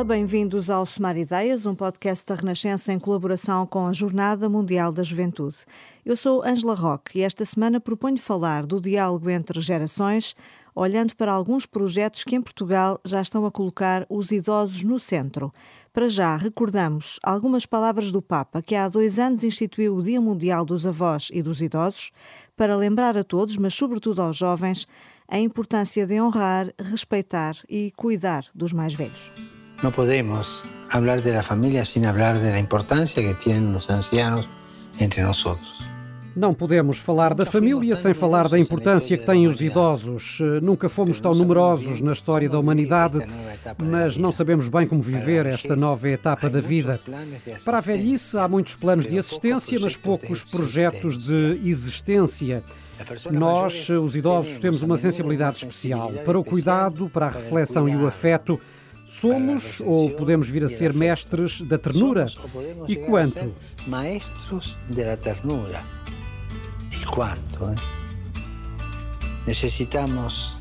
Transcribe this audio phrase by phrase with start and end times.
[0.00, 0.04] tal?
[0.04, 5.02] Bem-vindos ao Somar Ideias, um podcast da Renascença em colaboração com a Jornada Mundial da
[5.02, 5.58] Juventude.
[6.04, 10.34] Eu sou Angela Roque e esta semana proponho falar do diálogo entre gerações,
[10.74, 15.52] olhando para alguns projetos que em Portugal já estão a colocar os idosos no centro.
[15.92, 20.64] Para já, recordamos algumas palavras do Papa, que há dois anos instituiu o Dia Mundial
[20.64, 22.12] dos Avós e dos Idosos,
[22.56, 24.86] para lembrar a todos, mas sobretudo aos jovens,
[25.28, 29.59] a importância de honrar, respeitar e cuidar dos mais velhos.
[29.82, 34.46] Não podemos falar da família sem falar da importância que têm os ancianos
[35.00, 35.42] entre nós.
[36.36, 40.38] Não podemos falar da família sem falar da importância que têm os idosos.
[40.62, 43.26] Nunca fomos tão numerosos na história da humanidade,
[43.78, 47.00] mas não sabemos bem como viver esta nova etapa da vida.
[47.64, 52.62] Para a velhice, há muitos planos de assistência, mas poucos projetos de existência.
[53.30, 58.06] Nós, os idosos, temos uma sensibilidade especial para o cuidado, para a reflexão e o
[58.06, 58.60] afeto.
[59.10, 62.26] Somos ou podemos vir a ser mestres da ternura?
[62.88, 63.54] E quanto?
[63.86, 65.82] Maestros da ternura.
[66.92, 67.64] E quanto?
[67.64, 67.76] Eh?
[69.48, 70.56] Necessitamos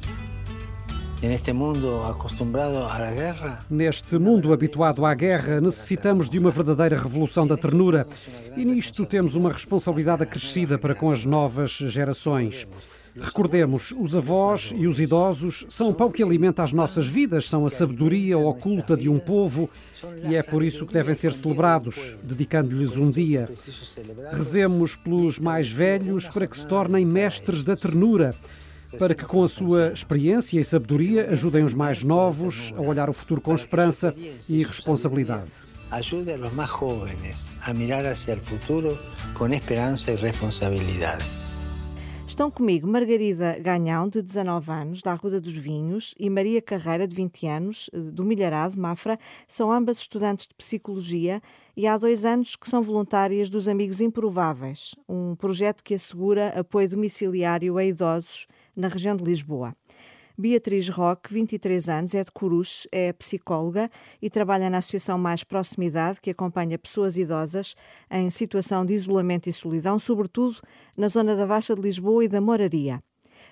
[1.22, 3.66] Neste mundo acostumado à guerra.
[3.70, 8.08] Neste mundo habituado à guerra, necessitamos de uma verdadeira revolução da ternura.
[8.55, 12.66] E nisto temos uma responsabilidade acrescida para com as novas gerações.
[13.22, 17.66] Recordemos, os avós e os idosos são o pão que alimenta as nossas vidas, são
[17.66, 19.70] a sabedoria oculta de um povo
[20.28, 23.50] e é por isso que devem ser celebrados, dedicando-lhes um dia.
[24.31, 28.36] Rezemos pelos mais velhos para que se tornem mestres da ternura
[28.98, 33.14] para que, com a sua experiência e sabedoria, ajudem os mais novos a olhar o
[33.14, 34.16] futuro com esperança
[34.48, 35.52] e responsabilidade.
[35.92, 38.98] Ajude os mais jovens a mirar hacia o futuro
[39.33, 41.48] com esperança e responsabilidade.
[42.30, 47.16] Estão comigo Margarida Ganhão, de 19 anos, da Arruda dos Vinhos, e Maria Carreira, de
[47.16, 49.17] 20 anos, do Milharado, Mafra.
[49.48, 51.42] São ambas estudantes de Psicologia
[51.76, 56.88] e há dois anos que são voluntárias dos Amigos Improváveis, um projeto que assegura apoio
[56.88, 58.45] domiciliário a idosos
[58.76, 59.76] na região de Lisboa.
[60.39, 63.92] Beatriz Roque, 23 anos, é de Coruche, é psicóloga
[64.22, 67.76] e trabalha na Associação Mais Proximidade, que acompanha pessoas idosas
[68.10, 70.55] em situação de isolamento e solidão, sobretudo
[70.98, 73.04] na zona da Baixa de Lisboa e da Moraria.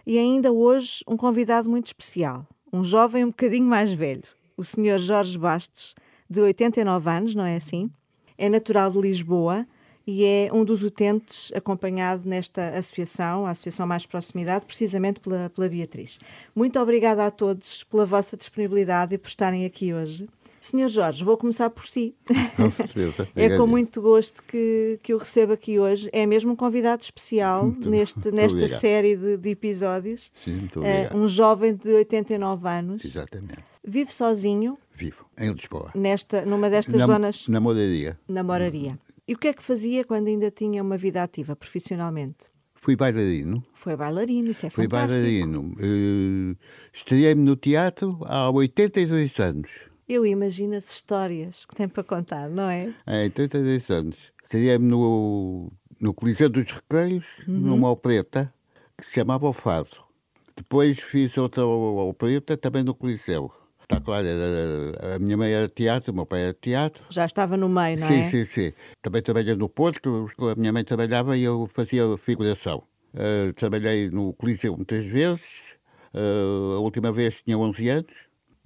[0.05, 4.23] E ainda hoje um convidado muito especial, um jovem um bocadinho mais velho,
[4.55, 4.97] o Sr.
[4.97, 5.93] Jorge Bastos,
[6.29, 7.89] de 89 anos, não é assim?
[8.37, 9.67] É natural de Lisboa
[10.07, 15.67] e é um dos utentes acompanhado nesta associação, a Associação Mais Proximidade, precisamente pela, pela
[15.67, 16.17] Beatriz.
[16.55, 20.29] Muito obrigada a todos pela vossa disponibilidade e por estarem aqui hoje.
[20.61, 22.15] Senhor Jorge, vou começar por si.
[22.55, 23.27] Com certeza.
[23.35, 26.09] é com muito gosto que, que o recebo aqui hoje.
[26.11, 28.79] É mesmo um convidado especial muito, neste, muito nesta obrigado.
[28.79, 30.31] série de, de, episódios.
[30.43, 31.13] Sim, muito obrigado.
[31.13, 33.05] Uh, um jovem de 89 anos.
[33.05, 33.63] Exatamente.
[33.83, 34.77] Vive sozinho.
[34.93, 35.91] Vivo, em Lisboa.
[35.93, 37.47] Nesta, numa destas na, zonas.
[37.47, 38.19] Na moraria.
[38.27, 38.99] Na moraria.
[39.27, 42.49] E o que é que fazia quando ainda tinha uma vida ativa profissionalmente?
[42.75, 43.61] Fui bailarino.
[43.73, 45.21] Foi bailarino, isso é Fui fantástico.
[45.21, 45.75] Fui bailarino.
[45.77, 46.57] Uh,
[46.93, 49.69] Estreiei-me no teatro há 82 anos.
[50.07, 52.93] Eu imagino as histórias que tem para contar, não é?
[53.05, 54.17] É, 82 anos.
[54.43, 57.59] Estreiei-me no, no Coliseu dos Recreios, uhum.
[57.59, 58.53] numa opereta
[58.97, 60.07] que se chamava O Fado.
[60.55, 63.51] Depois fiz outra opereta também no Coliseu.
[63.89, 67.05] Está claro, era, a minha mãe era teatro, o meu pai era teatro.
[67.09, 68.29] Já estava no meio, não sim, é?
[68.29, 68.73] Sim, sim, sim.
[69.01, 72.83] Também trabalhei no Porto, a minha mãe trabalhava e eu fazia figuração.
[73.13, 75.77] Uh, trabalhei no Coliseu muitas vezes,
[76.13, 78.13] uh, a última vez tinha 11 anos.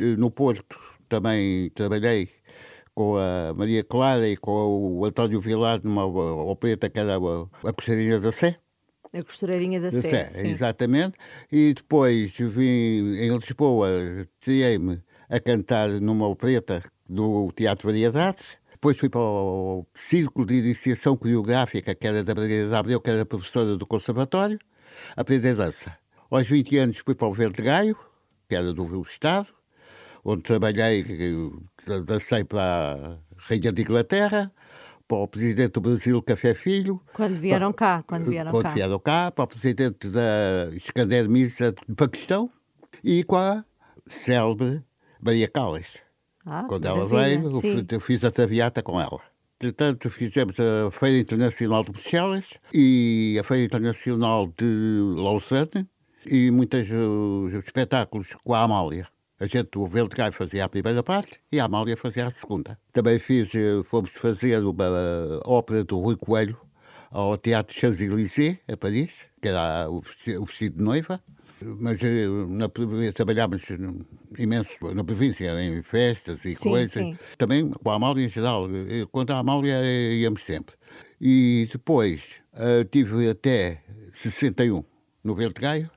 [0.02, 2.28] Uh, no Porto também trabalhei
[2.96, 7.74] com a Maria Clara e com o António Vilar numa opereta que era a, a
[7.74, 8.58] Costureirinha da Sé.
[9.14, 11.16] A Costureirinha da, Sé, Sé exatamente.
[11.52, 13.88] E depois vim em Lisboa,
[14.40, 15.00] tirei-me
[15.32, 18.58] a cantar numa opereta do Teatro Variedades.
[18.74, 23.26] Depois fui para o Círculo de Iniciação Coreográfica, que era da Margarida Abreu, que era
[23.26, 24.60] professora do Conservatório,
[25.16, 25.98] aprender dança.
[26.30, 27.98] Aos 20 anos fui para o Verde Gaio,
[28.50, 29.54] que era do Estado,
[30.26, 31.06] onde trabalhei,
[32.06, 34.52] dancei para a Rainha de Inglaterra,
[35.08, 37.02] para o Presidente do Brasil, Café Filho.
[37.14, 38.70] Quando vieram para, cá, quando vieram quando cá.
[38.74, 42.50] vieram cá, para o Presidente da Iskander Misa de Paquistão
[43.02, 43.64] e com a
[44.10, 44.84] célebre
[45.22, 45.98] Maria Callas.
[46.46, 47.50] Ah, Quando ela veio,
[47.90, 49.22] eu fiz a traviata com ela.
[49.56, 54.66] Entretanto, fizemos a Feira Internacional de Bruxelas e a Feira Internacional de
[55.16, 55.88] Lausanne
[56.26, 56.88] e muitos
[57.54, 59.08] espetáculos com a Amália.
[59.40, 62.78] A gente, o Veltgai fazia a primeira parte e a Amália fazia a segunda.
[62.92, 64.86] Também fiz, uh, fomos fazer uma
[65.46, 66.60] ópera do Rui Coelho
[67.12, 70.02] ao Teatro Champs-Élysées, a Paris, que era o
[70.46, 71.22] vestido de noiva.
[71.80, 72.68] Mas eh, na,
[73.14, 73.62] trabalhámos
[74.38, 76.92] imenso na província, em festas e Sim, coisas.
[76.94, 77.18] sim.
[77.38, 78.68] Também com a Amália em geral.
[78.70, 80.76] Eh, Quanto à Amália, eh, íamos sempre.
[81.20, 82.42] E depois
[82.90, 84.84] tive até 61
[85.24, 85.90] no Verde Gaio.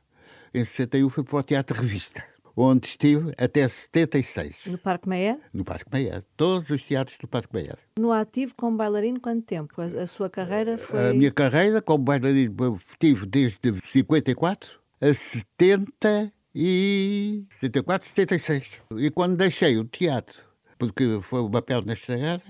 [0.52, 2.22] Em 61 fui para o Teatro Revista,
[2.54, 5.38] onde estive até 76, No Parque Meyer?
[5.52, 6.22] no Parque Meia.
[6.36, 7.76] Todos os teatros do Parque Meia.
[7.98, 9.80] No ativo como bailarino, quanto tempo?
[9.80, 11.10] A, a sua carreira foi.
[11.10, 13.58] A minha carreira como bailarino tive desde
[13.92, 18.80] 54 a 70 e 74, 76.
[18.98, 20.44] E quando deixei o teatro,
[20.78, 22.42] porque foi uma perna estragada,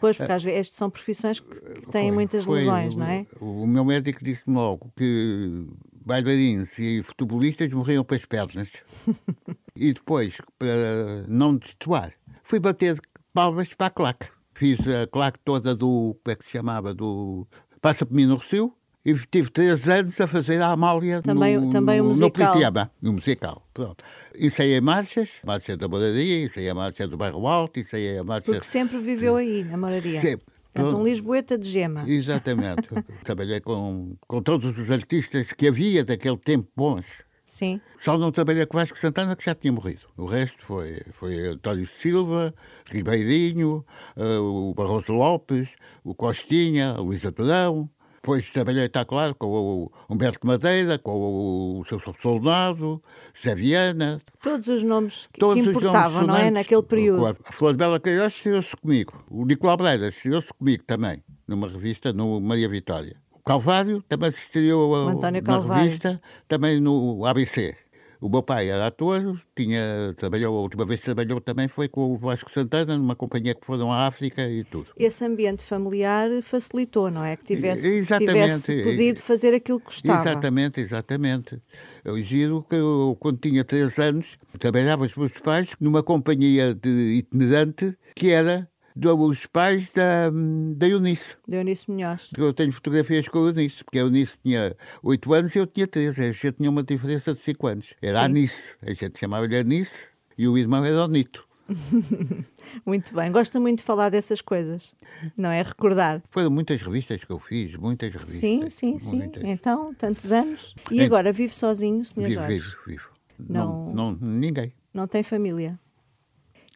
[0.00, 1.54] Pois, porque às vezes estas são profissões que
[1.92, 3.26] têm foi- muitas foi lesões, o- não é?
[3.40, 5.66] O, meu médico disse-me logo que
[6.04, 8.68] bailarinos e futebolistas morriam para as pernas.
[9.76, 12.12] e depois, para não destoar,
[12.42, 12.98] fui bater
[13.32, 14.26] palmas para a claque.
[14.54, 17.46] Fiz a claque toda do, como é que se chamava, do
[17.80, 21.70] Passa por mim no Recio, e tive três anos a fazer a Amália Também- no,
[21.70, 22.28] também o musical.
[22.28, 23.66] no Politeama, no musical.
[23.74, 24.04] Pronto.
[24.38, 28.44] Ensaiei marchas, marcha da moradia, ensaiei a marcha do bairro alto, ensaiei a marcha...
[28.44, 30.20] Porque sempre viveu aí, na moraria.
[30.20, 30.46] Sempre.
[30.72, 31.02] Portanto, um.
[31.04, 32.08] Lisboeta de gema.
[32.08, 32.88] Exatamente.
[33.24, 37.04] Trabalhei com, com todos os artistas que havia daquele tempo bons.
[37.44, 37.80] Sim.
[38.00, 40.02] Só não trabalhei com Vasco Santana, que já tinha morrido.
[40.16, 42.54] O resto foi, foi António Silva,
[42.86, 43.84] Ribeirinho,
[44.16, 45.68] eh, o Barroso Lopes,
[46.02, 47.90] o Costinha, o Luís Aturão.
[48.22, 53.02] Depois trabalhei, está claro, com o Humberto Madeira, com o seu Soldado,
[53.36, 54.20] Zé Viana.
[54.40, 56.48] Todos os nomes que, Todos que importavam, não é?
[56.48, 57.26] Naquele período.
[57.26, 59.24] A Flor Bela Queiroz estreou-se comigo.
[59.28, 63.16] O Nicolau Breira estreou-se comigo também, numa revista, no Maria Vitória.
[63.32, 65.82] O Calvário também se estreou a- O António na Calvário.
[65.82, 67.74] revista, também no ABC.
[68.22, 72.12] O meu pai era ator, tinha, trabalhou, a última vez que trabalhou também foi com
[72.12, 74.90] o Vasco Santana, numa companhia que foram à África e tudo.
[74.96, 77.36] Esse ambiente familiar facilitou, não é?
[77.36, 78.32] Que tivesse, Exatamente.
[78.32, 80.20] tivesse podido fazer aquilo que gostava.
[80.20, 81.60] Exatamente, exatamente.
[82.04, 86.88] Eu giro que eu, quando tinha três anos, trabalhava os meus pais numa companhia de
[87.18, 90.30] itinerante que era dos pais da,
[90.76, 91.36] da Eunice.
[91.48, 92.30] Dionísio Munhoz.
[92.36, 95.86] Eu tenho fotografias com a Eunice, porque a Eunice tinha oito anos e eu tinha
[95.86, 96.18] três.
[96.18, 97.94] A gente tinha uma diferença de cinco anos.
[98.02, 98.74] Era a Anice.
[98.82, 99.92] A gente chamava-lhe Anice
[100.36, 101.46] e o irmão era o Nito.
[102.84, 103.30] Muito bem.
[103.30, 104.94] Gosta muito de falar dessas coisas,
[105.36, 105.62] não é?
[105.62, 106.22] Recordar.
[106.30, 108.38] Foram muitas revistas que eu fiz, muitas revistas.
[108.38, 109.16] Sim, sim, sim.
[109.16, 109.42] muitas.
[109.44, 110.74] Então, tantos anos.
[110.90, 112.22] E agora vive sozinho, Sr.
[112.22, 112.56] Vivo, Jorge?
[112.56, 113.08] vivo, vivo.
[113.38, 114.72] Não- Não, não, ninguém.
[114.92, 115.78] Não tem família?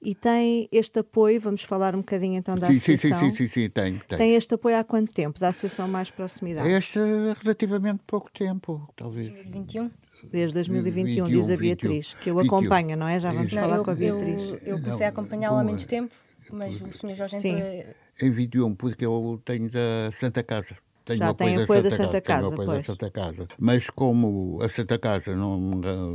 [0.06, 3.28] E tem este apoio, vamos falar um bocadinho então da Sim, sim, sim, associação.
[3.30, 4.18] sim, sim, sim, tenho, tenho.
[4.18, 5.40] Tem este apoio há quanto tempo?
[5.40, 6.68] Da Associação Mais Proximidade?
[6.70, 9.32] Este é relativamente pouco tempo, talvez.
[9.48, 9.90] 21?
[10.30, 12.56] Desde 2021, 21, diz a 21, Beatriz, que o 21.
[12.56, 13.18] acompanha, não é?
[13.18, 14.42] Já vamos Não, falar eu, com a Beatriz.
[14.44, 16.14] Eu, eu comecei a acompanhá-la há menos tempo,
[16.52, 17.16] mas o Sr.
[17.16, 17.56] Jorge Sim.
[17.56, 17.94] entrou.
[18.22, 20.76] Em 21, porque eu tenho da Santa Casa.
[21.06, 22.66] Tenho Já tem apoio da Santa Casa, pois.
[22.68, 23.46] da Santa Casa.
[23.60, 25.56] Mas como a Santa Casa não,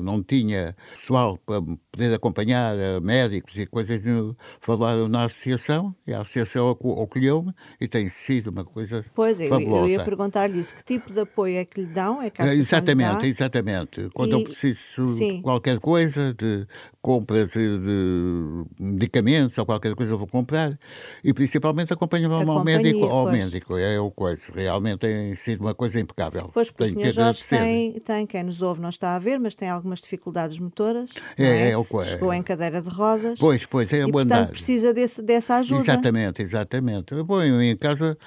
[0.04, 6.14] não tinha pessoal para poder acompanhar, eh, médicos e coisas, no- falaram na associação, e
[6.14, 9.86] a associação aco- acolheu-me e tem sido uma coisa Pois, fabulosa.
[9.86, 10.76] eu ia perguntar-lhe isso.
[10.76, 12.22] Que tipo de apoio é que lhe dão?
[12.22, 12.54] É que dá?
[12.54, 14.10] Exatamente, exatamente.
[14.14, 15.38] Quando E- eu preciso sim.
[15.38, 16.68] de qualquer coisa, de
[17.01, 20.77] compras de, medicamentos ou qualquer coisa, eu vou comprar.
[21.24, 23.06] E principalmente acompanho-me A ao médico.
[23.06, 23.37] Ao pois.
[23.37, 24.42] médico, é o coisa.
[24.54, 26.52] Realmente tem sido uma coisa impecável.
[26.54, 27.14] Pois, porque Tenho o Sr.
[27.14, 31.11] Jorge tem, tem, quem nos ouve não está a ver, mas tem algumas dificuldades motoras.
[31.37, 31.71] É, é?
[31.71, 32.04] é o que é.
[32.04, 33.40] Chegou em cadeira de rodas.
[33.40, 34.47] Pois, pois, é e, o portanto, andar.
[34.49, 35.81] precisa desse, dessa ajuda.
[35.81, 37.16] Exatamente, exatamente.
[37.23, 38.18] Bom, em casa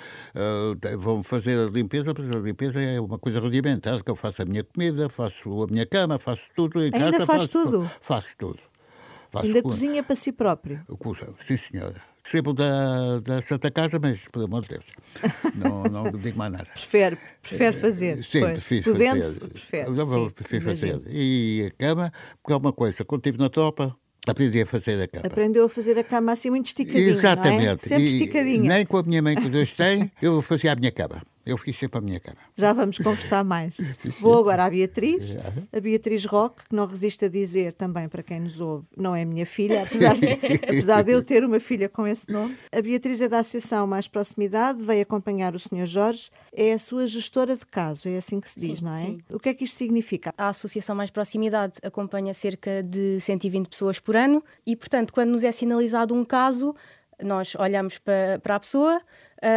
[0.99, 4.45] vão fazer a limpeza, mas a limpeza é uma coisa rudimentar, que eu faço a
[4.45, 7.27] minha comida, faço a minha cama, faço tudo em Ainda casa.
[7.27, 7.91] faz faço, tudo?
[8.01, 8.64] Faço tudo.
[9.35, 10.81] Faço Ainda com- cozinha para si próprio.
[11.47, 11.95] Sim, senhora.
[12.25, 14.85] Recebo da, da Santa Casa, mas, pelo amor de Deus,
[15.55, 16.65] não, não digo mais nada.
[16.73, 18.19] Prefere, prefere fazer.
[18.19, 19.41] Eh, Sim, prefiro Podendo, fazer.
[19.51, 19.89] prefere.
[19.91, 21.03] Eu prefiro fazer.
[21.09, 22.13] E a cama,
[22.43, 23.95] porque é uma coisa, quando estive na tropa,
[24.27, 25.27] aprendi a fazer a cama.
[25.27, 27.65] Aprendeu a fazer a cama assim muito esticadinha, Exatamente.
[27.67, 27.77] não é?
[27.77, 28.69] Sempre E esticadinha.
[28.75, 31.21] Nem com a minha mãe que Deus tem, eu fazia a minha cama.
[31.47, 32.39] Eu fiz sempre a minha cama.
[32.57, 33.77] Já vamos conversar mais.
[34.19, 35.37] Vou agora à Beatriz,
[35.71, 39.25] a Beatriz Roque, que não resiste a dizer também para quem nos ouve, não é
[39.25, 40.27] minha filha, apesar de,
[40.65, 42.57] apesar de eu ter uma filha com esse nome.
[42.73, 45.87] A Beatriz é da Associação Mais Proximidade, veio acompanhar o Sr.
[45.87, 49.05] Jorge, é a sua gestora de caso, é assim que se diz, Sim, não é?
[49.05, 49.19] sim.
[49.31, 50.33] O que é que isto significa?
[50.39, 55.45] A Associação Mais Proximidade acompanha cerca de 120 pessoas por ano e, portanto, quando nos
[55.45, 56.75] é sinalizado um caso,
[57.23, 59.01] nós olhamos para, para a pessoa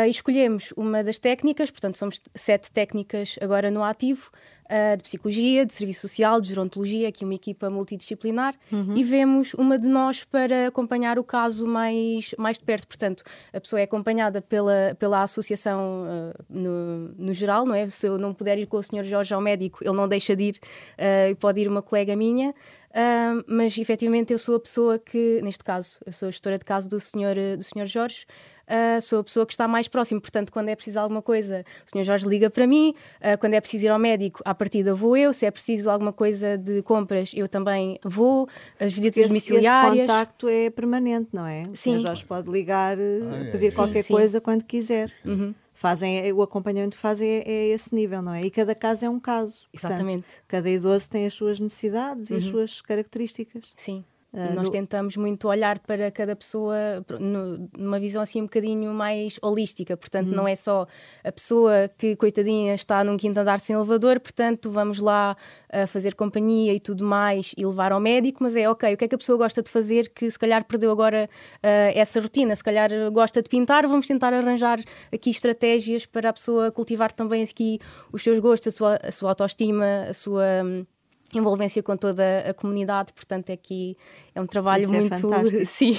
[0.06, 4.30] e escolhemos uma das técnicas, portanto, somos sete técnicas agora no ativo,
[4.68, 8.96] uh, de psicologia, de serviço social, de gerontologia, aqui uma equipa multidisciplinar, uhum.
[8.96, 12.88] e vemos uma de nós para acompanhar o caso mais, mais de perto.
[12.88, 17.88] Portanto, a pessoa é acompanhada pela, pela associação uh, no, no geral, não é?
[17.88, 19.04] Se eu não puder ir com o Sr.
[19.04, 20.60] Jorge ao médico, ele não deixa de ir
[20.98, 22.54] uh, e pode ir uma colega minha.
[22.90, 26.66] Uh, mas efetivamente eu sou a pessoa que, neste caso, eu sou a gestora de
[26.66, 28.26] caso do senhor, do senhor Jorge,
[28.68, 30.22] uh, sou a pessoa que está mais próximo.
[30.22, 32.94] Portanto, quando é preciso alguma coisa, o senhor Jorge liga para mim.
[33.20, 35.34] Uh, quando é preciso ir ao médico, à partida vou eu.
[35.34, 38.48] Se é preciso alguma coisa de compras, eu também vou.
[38.80, 39.94] As visitas esse, domiciliárias.
[39.94, 41.64] Esse contacto é permanente, não é?
[41.64, 41.76] O sim.
[41.76, 43.52] senhor Jorge pode ligar, ah, é.
[43.52, 44.14] pedir sim, qualquer sim.
[44.14, 45.12] coisa quando quiser.
[45.26, 48.42] Uhum fazem o acompanhamento que fazem é, é, esse nível, não é?
[48.42, 49.68] E cada caso é um caso.
[49.72, 50.24] Exatamente.
[50.24, 52.36] Portanto, cada idoso tem as suas necessidades uhum.
[52.36, 52.52] e as uhum.
[52.52, 53.74] suas características.
[53.78, 54.04] Sim.
[54.38, 54.72] Uh, nós no...
[54.72, 56.76] tentamos muito olhar para cada pessoa
[57.20, 60.36] no, numa visão assim um bocadinho mais holística, portanto, uhum.
[60.36, 60.86] não é só
[61.24, 65.36] a pessoa que, coitadinha, está num quinto andar sem elevador, portanto, vamos lá
[65.74, 69.06] uh, fazer companhia e tudo mais e levar ao médico, mas é ok, o que
[69.06, 72.56] é que a pessoa gosta de fazer que se calhar perdeu agora uh, essa rotina,
[72.56, 74.80] se calhar gosta de pintar, vamos tentar arranjar
[75.12, 77.80] aqui estratégias para a pessoa cultivar também aqui
[78.12, 80.44] os seus gostos, a sua, a sua autoestima, a sua.
[80.64, 80.86] Um,
[81.34, 83.98] envolvência com toda a comunidade, portanto aqui
[84.34, 85.34] é um trabalho Isso é muito...
[85.34, 85.66] É.
[85.66, 85.98] Sim.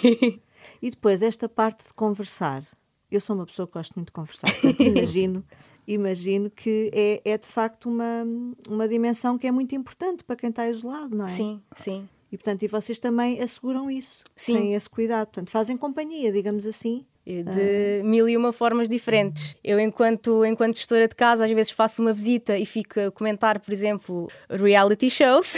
[0.80, 2.64] E depois esta parte de conversar.
[3.11, 5.44] Eu sou uma pessoa que gosto muito de conversar, portanto, imagino,
[5.87, 8.25] imagino que é, é de facto uma,
[8.68, 11.28] uma dimensão que é muito importante para quem está isolado, não é?
[11.28, 12.08] Sim, sim.
[12.30, 14.54] E portanto, e vocês também asseguram isso, sim.
[14.54, 19.56] têm esse cuidado, portanto, fazem companhia, digamos assim, de mil e uma formas diferentes.
[19.62, 23.58] Eu, enquanto, enquanto gestora de casa, às vezes faço uma visita e fico a comentar,
[23.58, 25.54] por exemplo, reality shows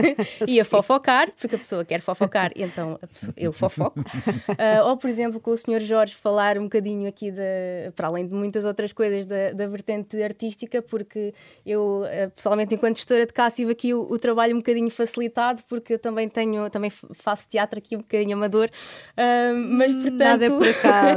[0.46, 4.00] e a fofocar, porque a pessoa quer fofocar, então pessoa, eu fofoco.
[4.00, 5.80] Uh, ou, por exemplo, com o Sr.
[5.80, 10.22] Jorge falar um bocadinho aqui, de, para além de muitas outras coisas, da, da vertente
[10.22, 11.32] artística, porque
[11.64, 15.62] eu, uh, pessoalmente, enquanto gestora de casa, tive aqui o, o, trabalho um bocadinho facilitado,
[15.68, 20.18] porque eu também tenho, também faço teatro aqui um bocadinho amador, uh, mas portanto.
[20.18, 21.13] Nada é por acaso.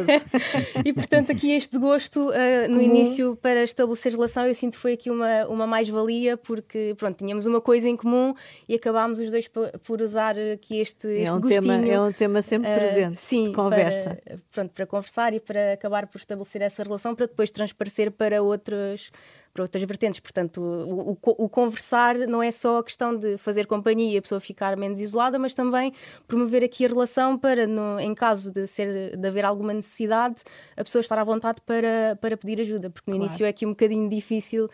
[0.86, 4.94] E portanto, aqui este gosto uh, no início para estabelecer relação, eu sinto que foi
[4.94, 8.34] aqui uma, uma mais-valia, porque pronto, tínhamos uma coisa em comum
[8.68, 11.62] e acabámos os dois por usar aqui este, é este um gostinho.
[11.62, 13.16] Tema, é um tema sempre presente.
[13.16, 14.18] Uh, sim, conversa.
[14.24, 18.42] Para, pronto, para conversar e para acabar por estabelecer essa relação, para depois transparecer para
[18.42, 19.12] outros
[19.58, 20.20] para outras vertentes.
[20.20, 24.22] Portanto, o, o, o, conversar não é só a questão de fazer companhia e a
[24.22, 25.92] pessoa ficar menos isolada, mas também
[26.28, 30.44] promover aqui a relação para, no, em caso de, ser, de haver alguma necessidade,
[30.76, 33.30] a pessoa estar à vontade para, para pedir ajuda, porque no claro.
[33.30, 34.70] início é aqui um bocadinho difícil uh,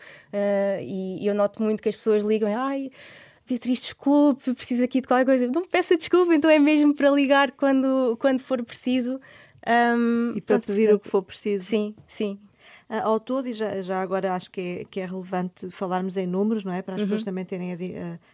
[0.82, 2.90] e, e eu noto muito que as pessoas ligam, ai.
[3.46, 5.46] Beatriz, desculpe, preciso aqui de qualquer coisa.
[5.48, 9.20] Não peça desculpa, então é mesmo para ligar quando, quando for preciso.
[9.66, 11.64] Um, e para pedir portanto, o que for preciso.
[11.64, 12.38] Sim, sim.
[12.94, 16.26] Uh, ao todo, e já, já agora acho que é, que é relevante falarmos em
[16.26, 16.82] números, não é?
[16.82, 17.06] Para as uhum.
[17.06, 17.76] pessoas também terem a,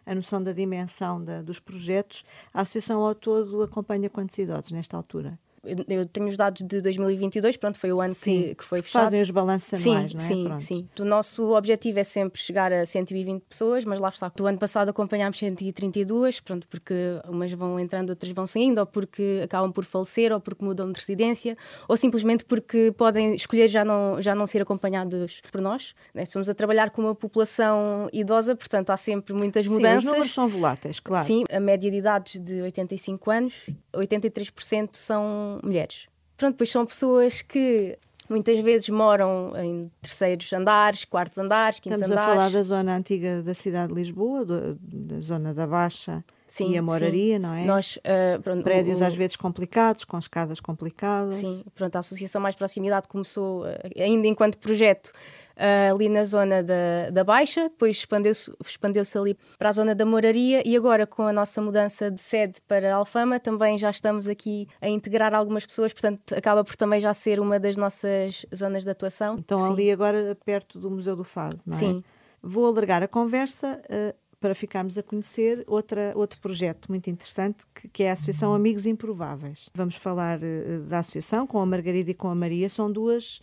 [0.07, 4.73] a, a noção da dimensão da, dos projetos, a Associação ao todo acompanha quantos idosos
[4.73, 5.39] nesta altura?
[5.63, 9.05] Eu tenho os dados de 2022, pronto, foi o ano que, que, foi fechado.
[9.05, 10.27] Fazem os balanços anuais, sim, não é?
[10.27, 10.63] Sim, pronto.
[10.63, 10.89] sim.
[11.01, 14.33] O nosso objetivo é sempre chegar a 120 pessoas, mas lá está.
[14.35, 16.95] Do ano passado acompanhámos 132, pronto, porque
[17.29, 20.99] umas vão entrando, outras vão saindo, ou porque acabam por falecer, ou porque mudam de
[20.99, 25.95] residência, ou simplesmente porque podem escolher já não, já não ser acompanhados por nós.
[26.15, 26.23] Né?
[26.23, 29.91] Estamos a trabalhar com uma população idosa, portanto há sempre muitas mudanças.
[29.91, 31.27] Sim, os números são voláteis, claro.
[31.27, 36.07] Sim, a média de idades de 85 anos, 83% são mulheres.
[36.37, 42.13] Pronto, pois são pessoas que muitas vezes moram em terceiros andares, quartos andares, quintos Estamos
[42.13, 42.33] andares.
[42.33, 46.25] Estamos a falar da zona antiga da cidade de Lisboa, do, da zona da Baixa
[46.53, 47.43] sim, e a moraria, sim.
[47.43, 47.65] não é?
[47.65, 51.37] Nós, uh, pronto, Prédios o, às vezes complicados, com escadas complicadas.
[51.37, 55.13] Sim, pronto, a Associação Mais Proximidade começou, uh, ainda enquanto projeto,
[55.61, 60.07] uh, ali na zona da, da Baixa, depois expandeu-se expandeu ali para a zona da
[60.07, 64.67] Moraria e agora com a nossa mudança de sede para Alfama também já estamos aqui
[64.81, 68.91] a integrar algumas pessoas, portanto acaba por também já ser uma das nossas zonas de
[68.91, 69.37] atuação.
[69.39, 69.73] Então Sim.
[69.73, 71.79] ali agora perto do Museu do Fado, não é?
[71.79, 72.05] Sim.
[72.43, 77.89] Vou alargar a conversa uh, para ficarmos a conhecer outra, outro projeto muito interessante que,
[77.89, 79.69] que, é a Associação Amigos Improváveis.
[79.75, 83.41] Vamos falar uh, da associação com a Margarida e com a Maria, são duas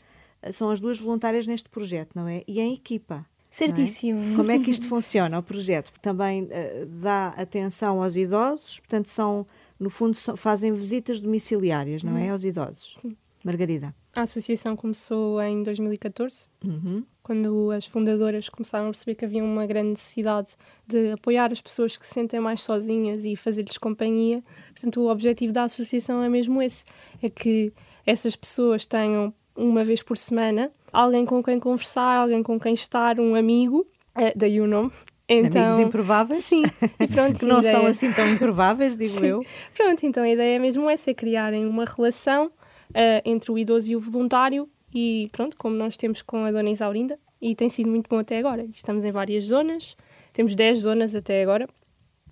[0.51, 2.43] são as duas voluntárias neste projeto, não é?
[2.47, 3.25] E em equipa.
[3.25, 3.37] É?
[3.51, 4.33] Certíssimo.
[4.33, 4.35] É?
[4.35, 5.91] Como é que isto funciona, o projeto?
[6.01, 9.45] Também uh, dá atenção aos idosos, portanto, são,
[9.79, 12.25] no fundo, são, fazem visitas domiciliárias, não é?
[12.25, 12.31] Uhum.
[12.31, 12.97] Aos idosos.
[13.01, 13.15] Sim.
[13.43, 13.95] Margarida.
[14.17, 17.03] A associação começou em 2014, uhum.
[17.21, 20.55] quando as fundadoras começaram a perceber que havia uma grande necessidade
[20.87, 24.41] de apoiar as pessoas que se sentem mais sozinhas e fazer-lhes companhia.
[24.71, 26.83] Portanto, o objetivo da associação é mesmo esse:
[27.21, 27.71] é que
[28.07, 33.19] essas pessoas tenham uma vez por semana, alguém com quem conversar, alguém com quem estar,
[33.19, 33.85] um amigo,
[34.17, 34.91] Uh, daí o nome.
[35.29, 36.43] Então, Amigos improváveis?
[36.43, 36.63] Sim,
[36.99, 37.45] e pronto.
[37.45, 37.75] não ideia...
[37.75, 39.25] são assim tão improváveis, digo sim.
[39.27, 39.45] eu.
[39.75, 42.49] Pronto, então a ideia mesmo é ser criarem uma relação
[42.89, 46.69] uh, entre o idoso e o voluntário e pronto, como nós temos com a Dona
[46.69, 48.65] Isaurinda, e tem sido muito bom até agora.
[48.65, 49.95] Estamos em várias zonas,
[50.33, 51.67] temos 10 zonas até agora.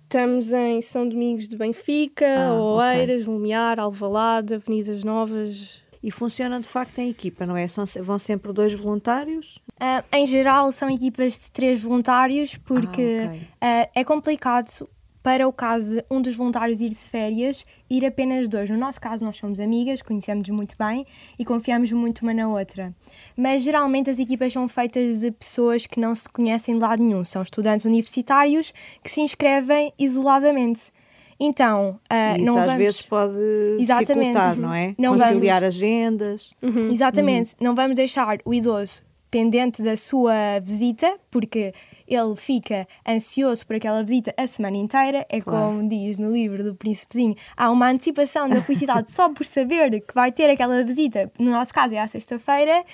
[0.02, 3.34] Estamos em São Domingos de Benfica, ah, Oeiras, okay.
[3.34, 5.82] Lumiar, Alvalade, Avenidas Novas.
[6.02, 7.66] E funcionam de facto em equipa, não é?
[7.66, 9.56] São, vão sempre dois voluntários?
[9.80, 13.40] Uh, em geral, são equipas de três voluntários, porque ah, okay.
[13.40, 14.88] uh, é complicado
[15.26, 18.70] para o caso de um dos voluntários ir de férias, ir apenas dois.
[18.70, 21.04] No nosso caso, nós somos amigas, conhecemos muito bem
[21.36, 22.94] e confiamos muito uma na outra.
[23.36, 27.24] Mas geralmente as equipas são feitas de pessoas que não se conhecem de lado nenhum.
[27.24, 30.92] São estudantes universitários que se inscrevem isoladamente.
[31.40, 32.84] Então, uh, Isso não às vamos...
[32.84, 33.36] vezes pode
[33.80, 34.26] Exatamente.
[34.28, 34.94] dificultar, não é?
[34.96, 35.74] Não Conciliar vamos...
[35.74, 36.54] agendas.
[36.62, 36.92] Uhum.
[36.92, 37.50] Exatamente.
[37.54, 37.66] Uhum.
[37.66, 41.74] Não vamos deixar o idoso pendente da sua visita, porque
[42.06, 45.26] ele fica ansioso por aquela visita a semana inteira.
[45.28, 45.66] É claro.
[45.66, 50.14] como diz no livro do Príncipezinho: há uma antecipação da felicidade só por saber que
[50.14, 51.30] vai ter aquela visita.
[51.38, 52.84] No nosso caso, é à sexta-feira.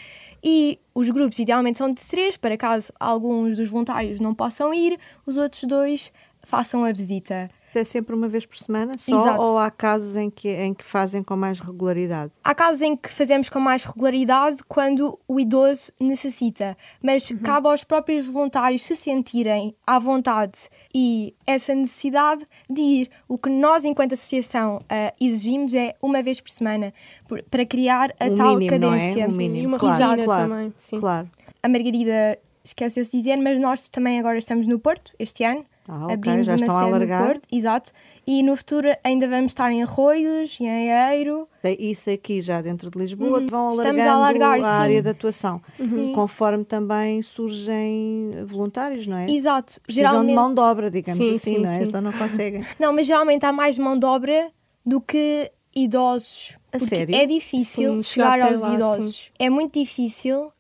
[0.44, 4.98] E os grupos idealmente são de três, para caso alguns dos voluntários não possam ir,
[5.24, 7.48] os outros dois façam a visita.
[7.74, 9.42] É sempre uma vez por semana só Exato.
[9.42, 12.34] ou há casos em que, em que fazem com mais regularidade?
[12.44, 17.38] Há casos em que fazemos com mais regularidade quando o idoso necessita, mas uhum.
[17.38, 20.58] cabe aos próprios voluntários se sentirem à vontade
[20.94, 23.10] e essa necessidade de ir.
[23.28, 26.92] O que nós, enquanto associação, uh, exigimos é uma vez por semana
[27.26, 29.14] por, para criar a um tal mínimo, cadência.
[29.14, 29.28] Não é?
[29.28, 29.62] um mínimo.
[29.62, 30.74] E uma claro, rotina claro, também.
[30.76, 31.00] Sim.
[31.00, 31.30] Claro.
[31.62, 35.64] A Margarida esqueceu-se de dizer, mas nós também agora estamos no Porto este ano.
[35.88, 37.26] Ah, ok, já estão a alargar.
[37.26, 37.92] Porto, exato.
[38.24, 41.48] E no futuro ainda vamos estar em Arroios e em Eiro.
[41.78, 43.46] Isso aqui já dentro de Lisboa uhum.
[43.48, 45.60] vão alargando a, alargar, a área de atuação.
[45.80, 46.12] Uhum.
[46.12, 49.28] Conforme também surgem voluntários, não é?
[49.28, 49.80] Exato.
[49.80, 50.28] Precisam geralmente...
[50.28, 51.84] de mão de obra, digamos sim, assim, sim, não é?
[51.84, 51.90] Sim.
[51.90, 52.64] Só não conseguem.
[52.78, 54.52] Não, mas geralmente há mais mão de obra
[54.86, 56.56] do que idosos.
[56.72, 57.14] A sério?
[57.14, 59.30] É difícil chegar aos lá, idosos.
[59.38, 60.52] É muito difícil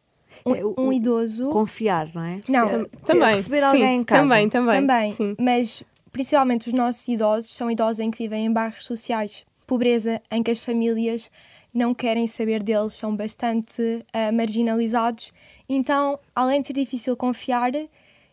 [0.44, 1.48] um, é, um, idoso.
[1.50, 2.40] Confiar, não é?
[2.48, 3.30] Não, é, também.
[3.30, 4.22] Receber sim, alguém em casa.
[4.22, 4.80] Também, também.
[4.80, 5.12] Também.
[5.14, 5.36] Sim.
[5.38, 9.44] Mas principalmente os nossos idosos são idosos em que vivem em bairros sociais.
[9.66, 11.30] Pobreza em que as famílias
[11.72, 15.32] não querem saber deles, são bastante uh, marginalizados.
[15.68, 17.72] Então, além de ser difícil confiar,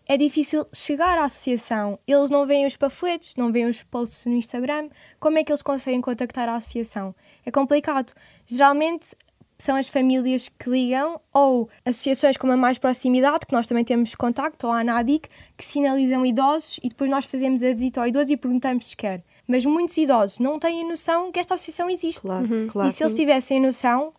[0.05, 1.97] é difícil chegar à associação.
[2.05, 4.89] Eles não veem os panfletos, não veem os posts no Instagram.
[5.19, 7.15] Como é que eles conseguem contactar a associação?
[7.45, 8.11] É complicado.
[8.45, 9.15] Geralmente,
[9.59, 14.15] são as famílias que ligam ou associações com uma mais proximidade, que nós também temos
[14.15, 18.31] contacto, ou a ANADIC, que sinalizam idosos e depois nós fazemos a visita ao idoso
[18.31, 19.23] e perguntamos se quer.
[19.45, 22.21] Mas muitos idosos não têm noção que esta associação existe.
[22.21, 22.67] Claro, uhum.
[22.67, 22.89] claro.
[22.89, 24.13] E se eles tivessem noção,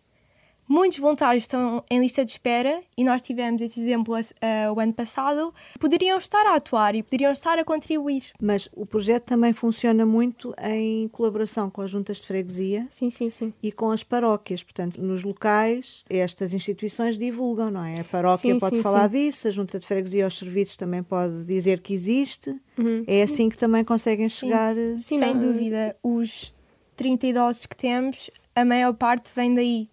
[0.71, 4.93] Muitos voluntários estão em lista de espera e nós tivemos esse exemplo uh, o ano
[4.93, 5.53] passado.
[5.77, 8.27] Poderiam estar a atuar e poderiam estar a contribuir.
[8.41, 13.29] Mas o projeto também funciona muito em colaboração com as juntas de freguesia sim, sim,
[13.29, 13.53] sim.
[13.61, 14.63] e com as paróquias.
[14.63, 17.99] Portanto, nos locais, estas instituições divulgam, não é?
[17.99, 19.25] A paróquia sim, pode sim, falar sim.
[19.25, 22.49] disso, a junta de freguesia aos serviços também pode dizer que existe.
[22.77, 24.77] Uhum, é assim que também conseguem chegar.
[24.77, 25.97] Eh, sim, sem dúvida.
[26.01, 26.55] Os
[26.95, 29.90] 30 idosos que temos, a maior parte vem daí.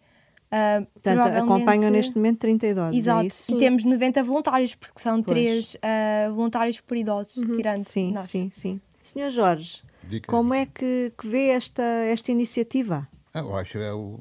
[0.49, 2.95] Uh, Portanto, acompanham neste momento 30 idosos.
[2.95, 3.27] É Exato.
[3.27, 5.27] É e temos 90 voluntários, porque são pois.
[5.27, 7.57] três uh, voluntários por idosos, uhum.
[7.57, 8.27] tirando sim, nós.
[8.27, 8.81] Sim, sim.
[9.03, 10.31] Senhor Jorge, Dica.
[10.31, 13.07] como é que, que, vê esta, esta iniciativa?
[13.33, 14.21] Ah, eu acho é, o,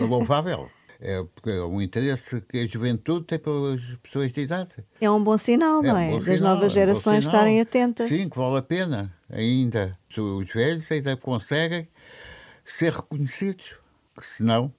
[0.00, 0.68] é louvável.
[1.02, 4.70] É, porque é um interesse que a juventude tem pelas pessoas de idade.
[5.00, 6.08] É um bom sinal, é não é?
[6.08, 8.08] Um das sinal, novas gerações é um estarem atentas.
[8.08, 9.96] Sim, que vale a pena ainda.
[10.14, 11.88] Os velhos ainda conseguem
[12.66, 13.76] ser reconhecidos,
[14.36, 14.70] senão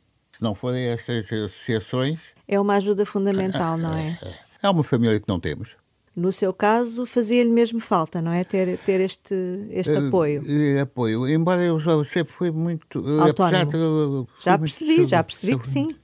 [0.41, 2.19] se não forem estas associações.
[2.47, 4.17] É uma ajuda fundamental, não é?
[4.63, 5.75] É uma família que não temos.
[6.15, 8.43] No seu caso, fazia-lhe mesmo falta, não é?
[8.43, 9.33] Ter, ter este,
[9.71, 10.43] este uh, apoio.
[10.43, 11.27] Uh, apoio.
[11.27, 12.99] Embora eu sempre fui muito.
[12.99, 13.65] Uh, Autónomo.
[13.65, 15.95] De, já percebi, muito, já percebi que sim.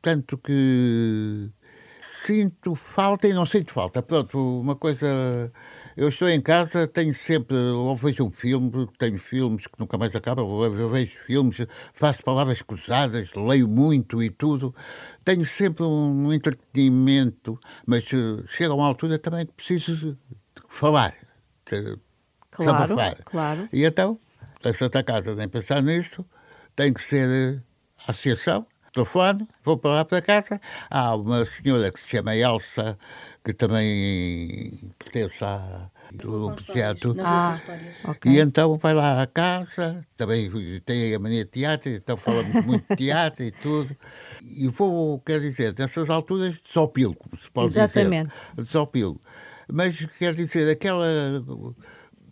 [0.00, 1.50] Tanto que
[2.24, 4.02] sinto falta e não sinto falta.
[4.02, 5.52] Pronto, uma coisa
[5.96, 10.14] eu estou em casa, tenho sempre, ou vejo um filme, tenho filmes que nunca mais
[10.14, 14.74] acabam, eu vejo filmes, faço palavras cruzadas, leio muito e tudo.
[15.24, 20.18] Tenho sempre um entretenimento, mas eh, chega a uma altura também que preciso
[20.68, 21.14] falar.
[22.50, 23.14] Claro, falar.
[23.24, 23.68] claro.
[23.72, 24.18] E então,
[24.62, 26.26] da Santa Casa, nem pensar nisto,
[26.74, 27.60] tem que ser eh,
[28.06, 30.60] associação, telefone, vou para lá para casa.
[30.90, 32.98] Há uma senhora que se chama Elsa,
[33.44, 37.14] que também pertence à, do teatro.
[37.20, 37.58] Ah,
[38.08, 38.32] okay.
[38.32, 42.88] E então vai lá à casa, também tem a mania de teatro, então falamos muito
[42.88, 43.94] de teatro e tudo.
[44.42, 48.30] E vou, quer dizer, nessas alturas, desopilo, como se pode Exatamente.
[48.30, 48.64] dizer.
[48.64, 49.20] Desopilo.
[49.70, 51.06] Mas quer dizer, aquela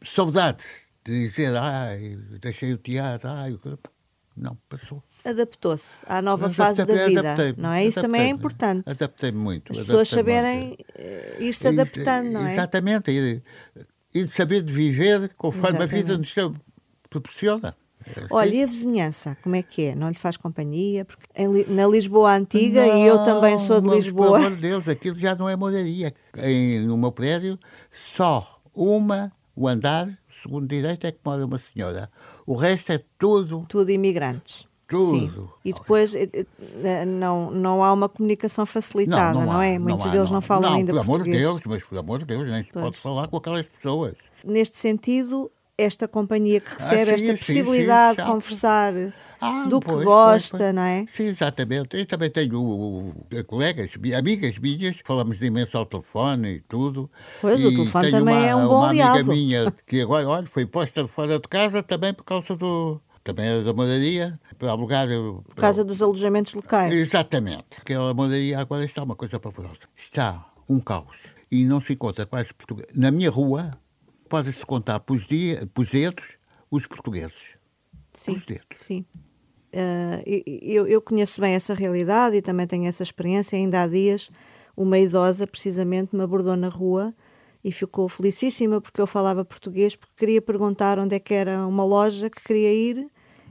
[0.03, 0.65] saudade
[1.05, 3.55] de dizer, ai, deixei o teatro, ai,
[4.37, 5.03] não, passou.
[5.25, 7.87] Adaptou-se à nova fase da vida, não é?
[7.87, 8.85] Isso também é importante.
[8.87, 9.73] Adaptei-me muito.
[9.73, 10.77] As pessoas saberem.
[10.95, 12.53] Eh, ir-se adaptando, não é?
[12.53, 13.43] Exatamente, e,
[14.15, 15.95] e saber de viver conforme Exatamente.
[15.95, 16.35] a vida nos
[17.09, 17.75] proporciona.
[18.31, 19.95] Olha, e a vizinhança, como é que é?
[19.95, 21.05] Não lhe faz companhia?
[21.05, 21.27] Porque
[21.69, 24.33] na Lisboa Antiga, não, e eu também sou de Lisboa.
[24.33, 26.15] Pelo amor de Deus, aquilo já não é moradia.
[26.37, 27.59] Em, no meu prédio,
[27.91, 30.07] só uma, o andar,
[30.43, 32.11] segundo direito, é que mora uma senhora.
[32.47, 33.65] O resto é tudo.
[33.69, 34.67] Tudo imigrantes.
[34.87, 35.29] Tudo.
[35.29, 35.49] Sim.
[35.65, 36.29] E depois eh,
[36.83, 39.79] eh, não, não há uma comunicação facilitada, não, não, não é?
[39.79, 41.43] Muitos não deles não, falam ainda por português.
[41.43, 43.37] Não, por amor de Deus, mas por amor de Deus, nem se pode falar com
[43.37, 44.15] aquelas pessoas.
[44.45, 48.93] Neste sentido, esta companhia que recebe ah, sim, esta possibilidade sim, sim, de conversar
[49.41, 50.75] ah, do pois, que gosta, pois, pois.
[50.75, 51.07] não é?
[51.11, 51.97] Sim, exatamente.
[51.97, 57.11] Eu também tenho uh, uh, colegas, amigas minhas, falamos de imenso ao telefone e tudo.
[57.41, 59.19] Pois, e o telefone também uma, é um bom uma aliado.
[59.19, 63.01] amiga minha que agora, olha, foi posta fora de casa também por causa do...
[63.25, 65.09] Também era da moradia, para alugar...
[65.09, 66.93] Por causa dos alojamentos locais.
[66.93, 67.79] Exatamente.
[67.79, 69.89] Aquela moradia agora está uma coisa pavorosa.
[69.97, 71.35] Está um caos.
[71.51, 72.87] E não se encontra quase português.
[72.95, 73.79] Na minha rua,
[74.29, 76.37] pode-se contar por, dia, por dedos
[76.71, 77.55] os portugueses.
[78.13, 78.37] Sim,
[78.77, 79.07] sim.
[79.73, 80.23] Uh,
[80.63, 83.57] eu, eu, conheço bem essa realidade e também tenho essa experiência.
[83.57, 84.31] Ainda há dias,
[84.77, 87.15] uma idosa, precisamente, me abordou na rua
[87.65, 91.85] e ficou felicíssima porque eu falava português, porque queria perguntar onde é que era uma
[91.85, 93.09] loja que queria ir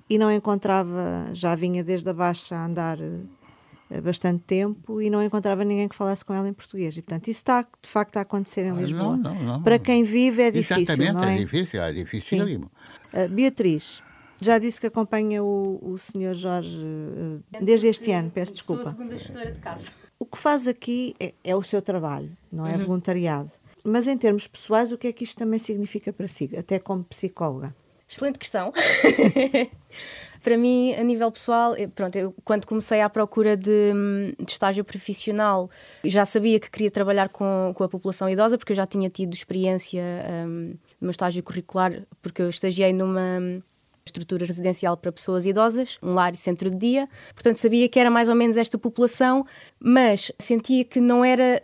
[0.08, 5.24] e não encontrava, já vinha desde a baixa a andar eh, bastante tempo e não
[5.24, 6.96] encontrava ninguém que falasse com ela em português.
[6.96, 9.18] E, portanto, isso está de facto a acontecer em ah, Lisboa.
[9.18, 9.64] Não, não, não.
[9.64, 10.84] Para quem vive é difícil.
[10.84, 11.36] Exatamente, não é?
[11.36, 12.70] é difícil, é difícil.
[13.14, 14.04] Uh, Beatriz,
[14.40, 16.36] já disse que acompanha o, o Sr.
[16.36, 18.84] Jorge uh, desde este ano, peço desculpa.
[18.84, 19.92] Sou a segunda gestora de casa.
[20.20, 22.86] O que faz aqui é, é o seu trabalho, não é uhum.
[22.86, 23.52] voluntariado.
[23.84, 27.04] Mas em termos pessoais, o que é que isto também significa para si, até como
[27.04, 27.76] psicóloga?
[28.08, 28.72] Excelente questão.
[30.44, 33.92] para mim, a nível pessoal, pronto, eu quando comecei à procura de,
[34.38, 35.70] de, estágio profissional,
[36.04, 39.34] já sabia que queria trabalhar com, com a população idosa, porque eu já tinha tido
[39.34, 40.04] experiência
[40.46, 43.62] um, no meu estágio curricular, porque eu estagiei numa
[44.06, 47.10] estrutura residencial para pessoas idosas, um lar e centro de dia.
[47.34, 49.46] Portanto, sabia que era mais ou menos esta população,
[49.80, 51.62] mas sentia que não era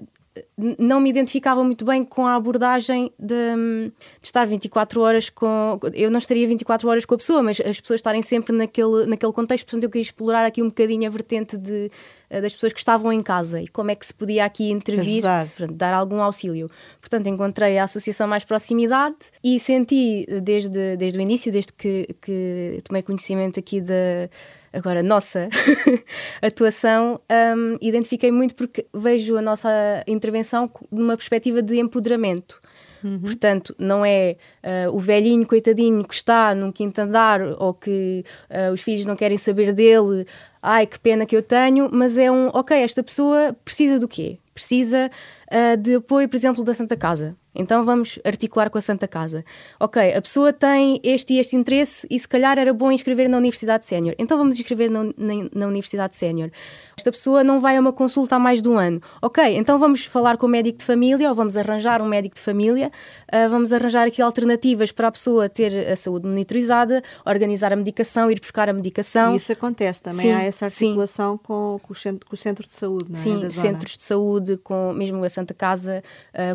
[0.58, 5.80] não me identificava muito bem com a abordagem de, de, estar 24 horas com.
[5.94, 9.32] Eu não estaria 24 horas com a pessoa, mas as pessoas estarem sempre naquele, naquele
[9.32, 9.66] contexto.
[9.66, 11.92] Portanto, eu queria explorar aqui um bocadinho a vertente de,
[12.30, 15.24] eh, das pessoas que estavam em casa e como é que se podia aqui intervir,
[15.24, 16.70] portanto, dar algum auxílio.
[17.00, 22.80] Portanto, encontrei a associação Mais Proximidade e senti desde, desde o início, desde que, que
[22.84, 24.30] tomei conhecimento aqui da
[24.72, 25.50] Agora, nossa
[26.42, 27.20] atuação,
[27.58, 29.70] um, identifiquei muito porque vejo a nossa
[30.08, 32.60] intervenção numa perspectiva de empoderamento.
[33.04, 33.20] Uhum.
[33.20, 38.74] Portanto, não é uh, o velhinho coitadinho que está num quinto andar ou que uh,
[38.74, 40.26] os filhos não querem saber dele,
[40.62, 44.38] ai que pena que eu tenho, mas é um, ok, esta pessoa precisa do quê?
[44.54, 45.10] Precisa
[45.52, 47.36] uh, de apoio, por exemplo, da Santa Casa.
[47.54, 49.44] Então vamos articular com a Santa Casa.
[49.80, 53.38] Ok, a pessoa tem este e este interesse e se calhar era bom inscrever na
[53.38, 54.16] Universidade Sénior.
[54.20, 56.52] Então vamos inscrever na, na, na Universidade Sénior.
[56.96, 59.02] Esta pessoa não vai a uma consulta há mais de um ano.
[59.22, 62.42] Ok, então vamos falar com o médico de família ou vamos arranjar um médico de
[62.42, 62.92] família,
[63.34, 68.30] uh, vamos arranjar aqui alternativas para a pessoa ter a saúde monitorizada, organizar a medicação,
[68.30, 69.34] ir buscar a medicação.
[69.34, 72.68] E isso acontece também, sim, há essa articulação com, com, o centro, com, o centro,
[72.68, 73.16] de saúde, não é?
[73.16, 76.04] Sim, centros de saúde, com mesmo a Santa Casa,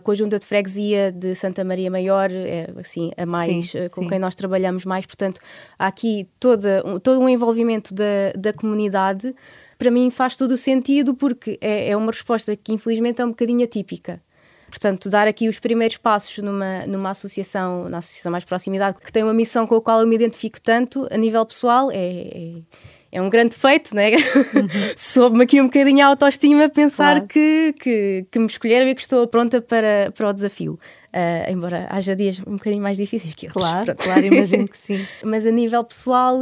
[0.02, 3.90] com a Junta de Freguesia de Santa Maria Maior, é assim, a mais sim, uh,
[3.90, 4.08] com sim.
[4.08, 5.40] quem nós trabalhamos mais, portanto,
[5.78, 9.34] há aqui toda, um, todo um envolvimento da, da comunidade
[9.78, 13.30] para mim faz todo o sentido porque é, é uma resposta que infelizmente é um
[13.30, 14.22] bocadinho atípica.
[14.68, 19.22] Portanto, dar aqui os primeiros passos numa, numa associação, na associação mais proximidade, que tem
[19.22, 22.62] uma missão com a qual eu me identifico tanto a nível pessoal, é, é,
[23.14, 24.10] é um grande feito, né?
[24.10, 24.68] Uhum.
[24.96, 27.28] Soube-me aqui um bocadinho a autoestima pensar claro.
[27.28, 30.78] que, que, que me escolheram e que estou pronta para, para o desafio.
[31.14, 33.62] Uh, embora haja dias um bocadinho mais difíceis que outros.
[33.62, 34.02] Claro, Pronto.
[34.02, 35.06] claro, imagino que sim.
[35.22, 36.40] Mas a nível pessoal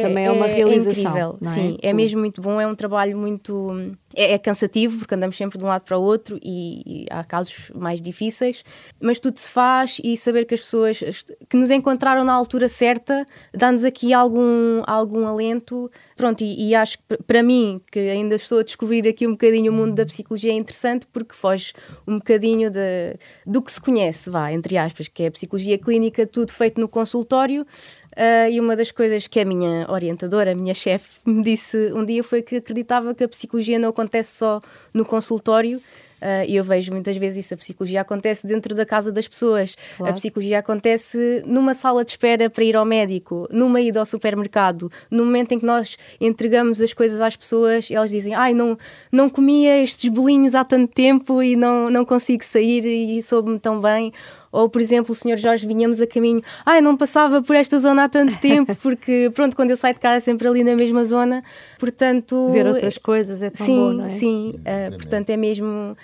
[0.00, 1.16] também é uma é, realização.
[1.16, 3.92] É incrível, sim, é mesmo muito bom, é um trabalho muito.
[4.14, 7.24] É, é, cansativo porque andamos sempre de um lado para o outro e, e, há
[7.24, 8.62] casos mais difíceis,
[9.00, 11.02] mas tudo se faz e saber que as pessoas
[11.48, 15.90] que nos encontraram na altura certa dá-nos aqui algum, algum alento.
[16.14, 19.72] Pronto, e, e, acho que para mim, que ainda estou a descobrir aqui um bocadinho
[19.72, 21.72] o mundo da psicologia, é interessante porque foge
[22.06, 26.26] um bocadinho de, do que se conhece, vá, entre aspas, que é a psicologia clínica,
[26.26, 27.66] tudo feito no consultório.
[28.12, 32.04] Uh, e uma das coisas que a minha orientadora, a minha chefe, me disse um
[32.04, 34.60] dia foi que acreditava que a psicologia não acontece só
[34.92, 35.80] no consultório,
[36.22, 37.54] Uh, e eu vejo muitas vezes isso.
[37.54, 39.76] A psicologia acontece dentro da casa das pessoas.
[39.96, 40.12] Claro.
[40.12, 44.88] A psicologia acontece numa sala de espera para ir ao médico, numa ida ao supermercado,
[45.10, 48.78] no momento em que nós entregamos as coisas às pessoas e elas dizem: Ai, não,
[49.10, 53.80] não comia estes bolinhos há tanto tempo e não, não consigo sair e soube-me tão
[53.80, 54.12] bem.
[54.52, 57.78] Ou, por exemplo, o senhor Jorge vinhamos a caminho, ai, ah, não passava por esta
[57.78, 60.76] zona há tanto tempo, porque, pronto, quando eu saio de casa é sempre ali na
[60.76, 61.42] mesma zona,
[61.78, 62.50] portanto...
[62.50, 64.10] Ver outras coisas é tão sim, bom, não é?
[64.10, 65.96] Sim, uh, portanto é mesmo...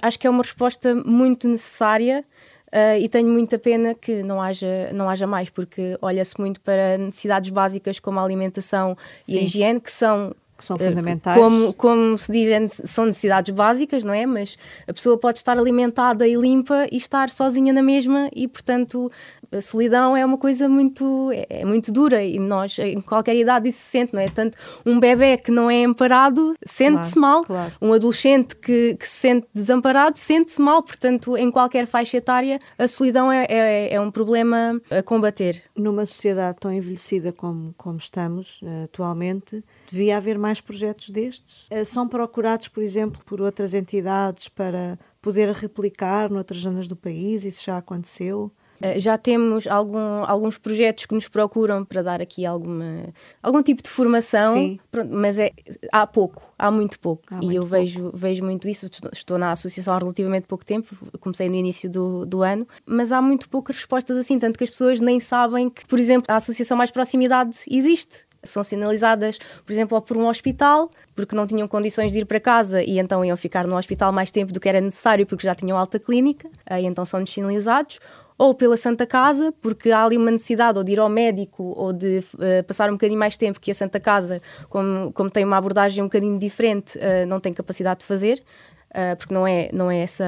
[0.00, 2.24] Acho que é uma resposta muito necessária
[2.72, 6.96] Uh, e tenho muita pena que não haja, não haja mais, porque olha-se muito para
[6.96, 9.34] necessidades básicas como a alimentação Sim.
[9.34, 11.38] e a higiene, que são que são fundamentais.
[11.38, 14.26] Como, como se diz, são necessidades básicas, não é?
[14.26, 19.10] Mas a pessoa pode estar alimentada e limpa e estar sozinha na mesma e, portanto,
[19.52, 23.68] a solidão é uma coisa muito, é, é, muito dura e nós, em qualquer idade,
[23.68, 24.28] isso se sente, não é?
[24.28, 27.72] Tanto um bebê que não é amparado sente-se claro, mal, claro.
[27.80, 32.88] um adolescente que, que se sente desamparado sente-se mal, portanto, em qualquer faixa etária, a
[32.88, 35.62] solidão é, é, é, um problema a combater.
[35.76, 41.66] Numa sociedade tão envelhecida como, como estamos uh, atualmente, devia haver mais projetos destes?
[41.70, 47.44] Uh, são procurados, por exemplo, por outras entidades para poder replicar noutras zonas do país?
[47.44, 48.52] Isso já aconteceu?
[48.82, 53.04] Eh, já temos algum, alguns projetos que nos procuram para dar aqui alguma,
[53.40, 55.50] algum tipo de formação, pronto, mas é,
[55.92, 57.22] há pouco, há muito pouco.
[57.30, 57.76] Há e muito eu pouco.
[57.76, 58.86] Vejo, vejo muito isso.
[59.12, 63.22] Estou na associação há relativamente pouco tempo, comecei no início do, do ano, mas há
[63.22, 66.76] muito poucas respostas assim, tanto que as pessoas nem sabem que, por exemplo, a associação
[66.76, 72.20] Mais Proximidade existe são sinalizadas, por exemplo, por um hospital, porque não tinham condições de
[72.20, 75.24] ir para casa e então iam ficar no hospital mais tempo do que era necessário
[75.26, 78.00] porque já tinham alta clínica, e então são sinalizados,
[78.42, 81.92] ou pela Santa Casa, porque há ali uma necessidade ou de ir ao médico ou
[81.92, 85.56] de uh, passar um bocadinho mais tempo que a Santa Casa, como, como tem uma
[85.56, 88.42] abordagem um bocadinho diferente, uh, não tem capacidade de fazer,
[88.90, 90.24] uh, porque não é, não é essa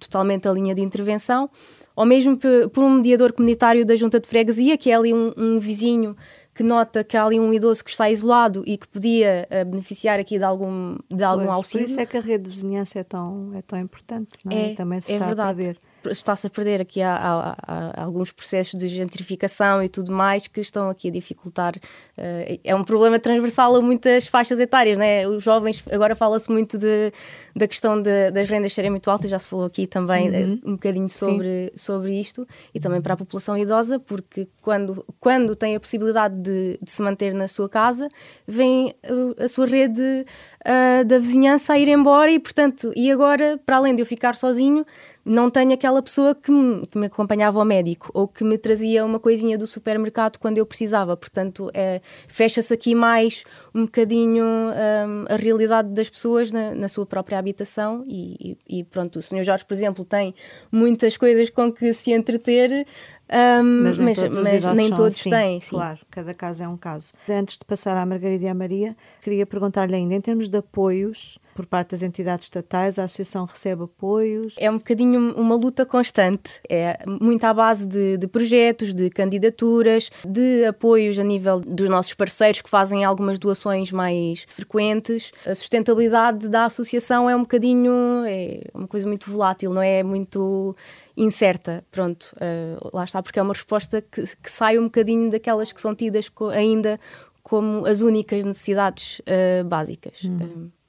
[0.00, 1.50] totalmente a linha de intervenção,
[1.94, 2.34] ou mesmo
[2.72, 6.16] por um mediador comunitário da Junta de Freguesia, que é ali um, um vizinho
[6.54, 10.18] que nota que há ali um idoso que está isolado e que podia uh, beneficiar
[10.18, 11.86] aqui de algum, de algum pois, auxílio.
[11.86, 14.70] Por isso é que a rede de vizinhança é tão, é tão importante, não é?
[14.70, 15.50] é Também se é está verdade.
[15.50, 20.12] a perder está-se a perder aqui há, há, há, alguns processos de gentrificação e tudo
[20.12, 21.74] mais que estão aqui a dificultar.
[22.18, 25.26] Uh, é um problema transversal a muitas faixas etárias, né?
[25.26, 27.12] Os jovens, agora fala-se muito de,
[27.54, 30.60] da questão de, das rendas serem muito altas, já se falou aqui também uhum.
[30.64, 35.76] um bocadinho sobre, sobre isto, e também para a população idosa, porque quando, quando tem
[35.76, 38.08] a possibilidade de, de se manter na sua casa,
[38.46, 38.94] vem
[39.38, 40.26] a, a sua rede
[40.64, 44.34] uh, da vizinhança a ir embora e, portanto, e agora, para além de eu ficar
[44.34, 44.84] sozinho,
[45.24, 49.04] não tenho aquela pessoa que me, que me, acompanhava ao médico ou que me trazia
[49.04, 51.16] uma coisinha do supermercado quando eu precisava.
[51.16, 57.06] Portanto, é, fecha-se aqui mais um bocadinho um, a realidade das pessoas na, na sua
[57.06, 58.02] própria habitação.
[58.06, 59.42] E, e, e, pronto, o Sr.
[59.42, 60.34] Jorge, por exemplo, tem
[60.70, 62.86] muitas coisas com que se entreter.
[63.26, 65.60] Um, mas nem mas, todos, mas nem todos assim, têm.
[65.60, 65.76] Sim.
[65.76, 67.12] Claro, cada caso é um caso.
[67.28, 71.38] Antes de passar à Margarida e à Maria, queria perguntar-lhe ainda, em termos de apoios
[71.54, 74.54] por parte das entidades estatais, a associação recebe apoios?
[74.58, 80.10] É um bocadinho uma luta constante, é muito à base de, de projetos, de candidaturas,
[80.26, 85.32] de apoios a nível dos nossos parceiros que fazem algumas doações mais frequentes.
[85.46, 87.92] A sustentabilidade da associação é um bocadinho,
[88.26, 90.76] é uma coisa muito volátil, não é muito
[91.16, 95.72] incerta, pronto, uh, lá está, porque é uma resposta que, que, sai um bocadinho daquelas
[95.72, 96.98] que são tidas co ainda
[97.42, 100.24] como as únicas necessidades uh, básicas.
[100.24, 100.38] Hum.
[100.42, 100.83] Uh,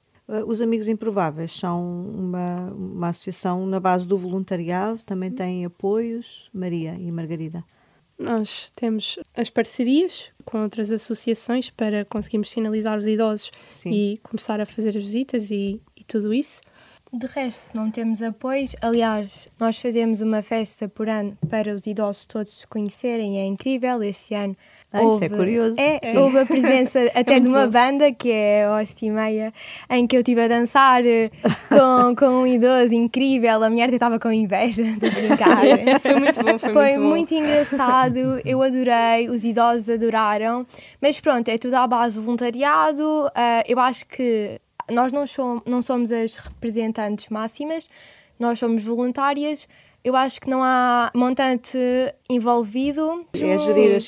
[0.46, 6.96] os Amigos Improváveis são uma, uma associação na base do voluntariado, também têm apoios, Maria
[6.98, 7.64] e Margarida.
[8.18, 13.92] Nós temos as parcerias com outras associações para conseguirmos sinalizar os idosos Sim.
[13.92, 16.62] e começar a fazer as visitas e, e tudo isso.
[17.12, 18.74] De resto, não temos apoios.
[18.80, 24.02] Aliás, nós fazemos uma festa por ano para os idosos todos se conhecerem, é incrível.
[24.02, 24.56] Este ano
[24.98, 25.80] ah, houve, isso é curioso.
[25.80, 27.72] É, houve a presença até é de uma bom.
[27.72, 29.52] banda, que é Hoste e Meia,
[29.90, 31.30] em que eu estive a dançar eh,
[31.68, 33.62] com, com um idoso incrível.
[33.62, 36.00] A mulher estava com inveja de brincar.
[36.00, 38.40] foi muito bom, foi, foi muito, muito engraçado.
[38.44, 40.66] Eu adorei, os idosos adoraram.
[41.00, 43.26] Mas pronto, é tudo à base de voluntariado.
[43.26, 47.88] Uh, eu acho que nós não somos, não somos as representantes máximas,
[48.38, 49.66] nós somos voluntárias.
[50.06, 51.76] Eu acho que não há montante
[52.30, 53.26] envolvido.
[53.34, 54.04] É gerir as,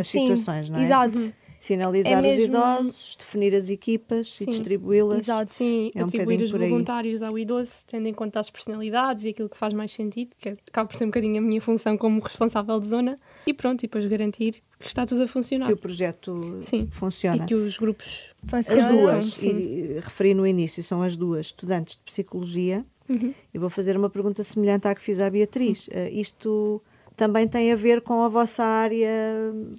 [0.00, 0.84] as situações, sim, não é?
[0.84, 1.34] Exato.
[1.58, 4.44] Sinalizar É os mesmo- idosos, definir as equipas Sim.
[4.44, 5.18] e distribuí-las.
[5.20, 5.50] Exato.
[5.50, 9.30] Sim, É um atribuir bocadinho os voluntários ao idoso, tendo em conta as personalidades e
[9.30, 12.20] aquilo que faz mais sentido, que acaba por ser um bocadinho a minha função como
[12.20, 15.66] responsável de zona, e pronto, e depois garantir que está tudo a funcionar.
[15.66, 16.86] Que o projeto Sim.
[16.90, 17.42] funciona.
[17.42, 18.34] E que os grupos.
[18.52, 18.92] As Funciona.
[18.92, 19.56] duas, sim.
[19.56, 22.84] e, e referi no início, são as duas estudantes de psicologia.
[23.08, 23.34] Uhum.
[23.52, 25.88] E vou fazer uma pergunta semelhante à que fiz à Beatriz.
[25.92, 26.82] Eh, isto
[27.16, 29.08] também tem a ver com a vossa área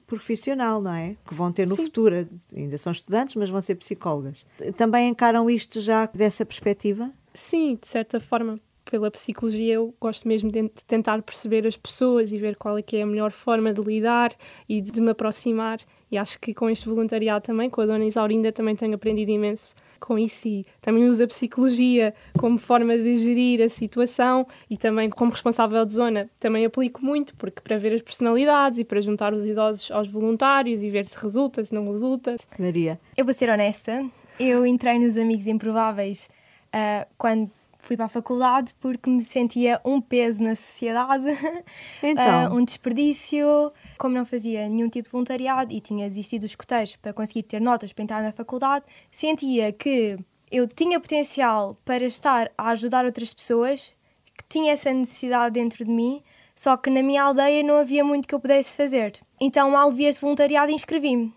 [0.08, 1.16] profissional, não é?
[1.28, 2.28] Que vão ter no futuro.
[2.56, 4.46] Ainda são estudantes, mas vão ser psicólogas.
[4.78, 7.12] Também encaram isto já dessa perspectiva?
[7.34, 12.38] Sim, de certa forma, pela psicologia, eu gosto mesmo de tentar perceber as pessoas e
[12.38, 14.34] ver qual é que é a melhor forma de lidar
[14.70, 15.80] e de me aproximar.
[16.10, 19.76] E acho que com este voluntariado também, com a Dona Isaurinda, também tenho aprendido imenso
[20.00, 25.10] com isso e também uso a psicologia como forma de gerir a situação e também
[25.10, 29.34] como responsável de zona também aplico muito porque para ver as personalidades e para juntar
[29.34, 32.36] os idosos aos voluntários e ver se resulta, se não resulta.
[32.60, 33.00] Maria.
[33.16, 34.06] Eu vou ser honesta,
[34.40, 36.30] eu entrei nos Amigos Improváveis
[36.72, 41.26] ah, quando fui para a faculdade porque me sentia um peso na sociedade,
[42.02, 42.24] Então.
[42.24, 43.72] ah, um desperdício.
[43.98, 47.62] Como não fazia nenhum tipo de voluntariado e tinha desistido dos escoteiros para conseguir ter
[47.62, 50.18] notas para entrar na faculdade, sentia que
[50.52, 53.94] eu tinha potencial para estar a ajudar outras pessoas,
[54.38, 56.22] que tinha essa necessidade dentro de mim,
[56.56, 59.14] só que na minha aldeia não havia muito que eu pudesse fazer.
[59.40, 61.34] Então, mal vi este voluntariado, inscrevi-me.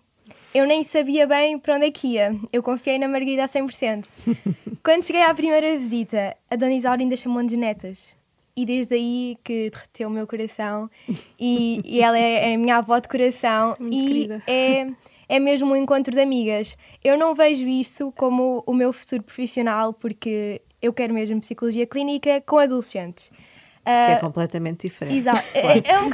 [0.54, 2.34] Eu nem sabia bem para onde é que ia.
[2.52, 4.06] Eu confiei na Margarida a 100%.
[4.82, 8.17] Quando cheguei à primeira visita, a Dona Isaura ainda chamou-nos netas.
[8.60, 10.90] E desde aí que derreteu o meu coração.
[11.38, 13.74] E, e ela é, é a minha avó de coração.
[13.78, 14.42] Muito e querida.
[14.48, 14.86] é,
[15.28, 16.76] é mesmo um encontro de amigas.
[17.04, 22.40] Eu não vejo isso como o meu futuro profissional, porque eu quero mesmo psicologia clínica
[22.44, 23.28] com adolescentes.
[23.28, 25.16] Que é Ah, completamente diferente.
[25.18, 25.46] Exato.
[25.54, 26.10] É, é um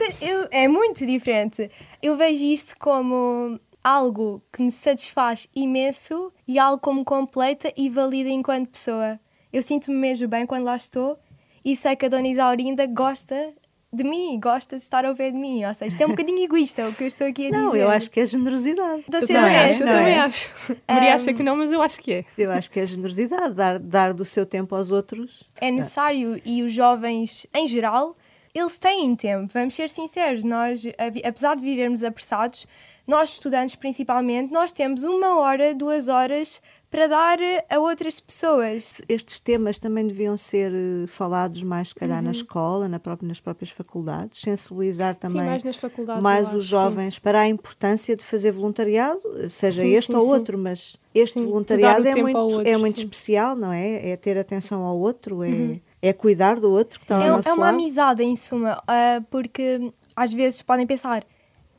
[0.51, 1.71] é muito diferente.
[2.03, 8.29] Eu vejo isto como algo que me satisfaz imenso e algo como completa e valida
[8.29, 9.19] enquanto pessoa.
[9.53, 11.17] Eu sinto-me mesmo bem quando lá estou
[11.65, 13.55] e sei que a Dona Isaurinda gosta
[13.93, 15.65] de mim, gosta de estar ao pé de mim.
[15.65, 17.63] Ou seja, isto é um bocadinho egoísta o que eu estou aqui a dizer.
[17.63, 19.01] Não, eu acho que é generosidade.
[19.01, 19.85] Estou a ser honesta.
[19.85, 20.19] eu não também é?
[20.19, 20.53] acho.
[20.89, 22.25] Maria acha que não, mas eu acho que é.
[22.37, 25.45] Eu acho que é generosidade, dar, dar do seu tempo aos outros.
[25.61, 28.17] é necessário e os jovens em geral
[28.53, 30.85] eles têm tempo vamos ser sinceros nós
[31.25, 32.67] apesar de vivermos apressados
[33.05, 36.63] nós estudantes principalmente nós temos uma hora duas horas
[36.95, 42.23] para dar a outras pessoas Estes temas também deviam ser eh, falados mais, se calhar,
[42.23, 46.23] na escola, na própria, nas próprias faculdades, sensibilizar também Sim, mais nas faculdades.
[46.23, 46.69] mais os acho, sim.
[46.69, 50.29] jovens para a importância de fazer voluntariado, seja Sim, este sim, ou sim.
[50.29, 53.07] outro, mas este Sim, voluntariado é muito, ao outro, é muito sim.
[53.07, 54.11] especial, não é?
[54.11, 57.49] É ter atenção ao outro, é, é cuidar do outro que está ao é, nosso
[57.49, 57.75] é uma lado.
[57.75, 61.27] amizade em suma ah, porque às vezes podem pensar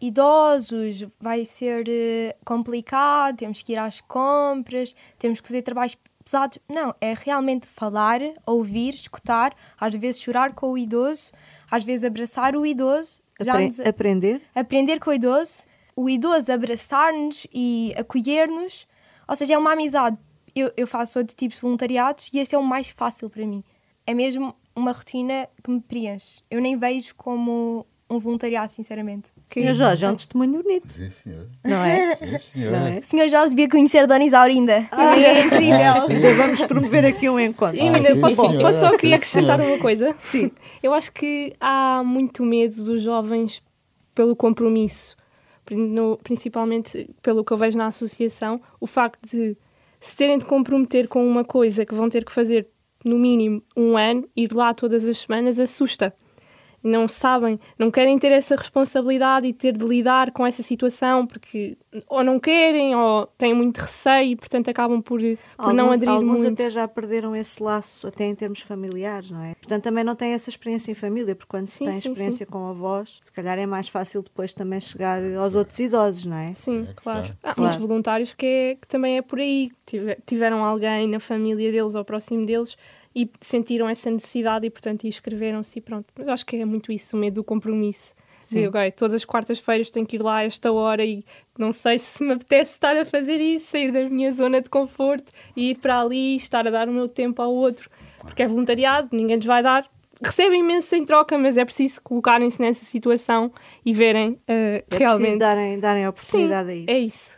[0.08, 6.58] idosos vai ser eh, complicado temos que ir às compras temos que fazer trabalhos pesados
[6.70, 11.32] não é realmente falar ouvir escutar às vezes chorar com o idoso
[11.70, 14.42] às vezes abraçar o idoso Apre- nos- Aprender.
[14.56, 15.64] aprender com o idoso,
[15.96, 18.88] o idoso abraçar-nos e acolher-nos.
[19.28, 20.18] Ou seja, é uma amizade.
[20.56, 23.62] Eu, eu faço outro tipo de voluntariados e este é o mais fácil para mim.
[24.08, 26.42] É mesmo uma rotina que me preenche.
[26.50, 29.30] Eu nem vejo como um voluntariado, sinceramente.
[29.50, 31.48] Senhor Jorge, é um testemunho bonito, Sim, senhor.
[31.64, 32.16] não é?
[32.16, 32.72] Sim, senhor.
[32.72, 33.00] Não é?
[33.00, 34.88] O senhor Jorge devia conhecer Dona Isaurinda.
[34.92, 36.06] é incrível.
[36.10, 37.78] Então vamos promover aqui um encontro.
[37.78, 39.64] E ainda sim, posso, senhora, posso só acrescentar senhora.
[39.64, 40.16] uma coisa?
[40.20, 40.52] Sim.
[40.84, 43.64] Eu acho que há muito medo dos jovens
[44.14, 45.16] pelo compromisso,
[46.24, 49.58] principalmente pelo que eu vejo na associação, o facto de
[50.00, 52.68] se terem de comprometer com uma coisa que vão ter que fazer
[53.04, 56.14] no mínimo um ano, ir lá todas as semanas, assusta.
[56.88, 61.76] Não sabem, não querem ter essa responsabilidade e ter de lidar com essa situação porque
[62.08, 65.20] ou não querem ou têm muito receio e, portanto, acabam por,
[65.58, 66.54] por não alguns aderir alguns muito.
[66.54, 69.56] até já perderam esse laço, até em termos familiares, não é?
[69.56, 72.46] Portanto, também não têm essa experiência em família, porque quando se Sim, tem sim, experiência
[72.46, 76.54] com avós, se calhar é mais fácil depois também chegar aos outros idosos, não é?
[76.54, 77.36] Sim, claro.
[77.42, 77.62] Há Claro.
[77.62, 79.72] muitos voluntários que, é- que também é por aí.
[79.88, 82.78] Tive- Tiveram alguém na família deles ou próximo deles
[83.16, 86.08] e sentiram essa necessidade e, portanto, inscreveram-se e pronto.
[86.18, 88.14] Mas eu acho que é muito isso, o medo do compromisso.
[88.38, 88.62] Sim.
[88.64, 91.24] De, ok, todas as quartas-feiras tenho que ir lá a esta hora e
[91.58, 95.32] não sei se me apetece estar a fazer isso, sair da minha zona de conforto
[95.56, 97.90] e ir para ali, estar a dar o meu tempo ao outro.
[98.20, 99.90] Porque é voluntariado, ninguém lhes vai dar.
[100.24, 103.52] Recebem imenso sem troca, mas é preciso colocarem-se nessa situação
[103.86, 105.20] e verem eh, É realmente.
[105.22, 106.90] preciso darem, darem Sim, oportunidade a isso.
[106.90, 107.35] é isso.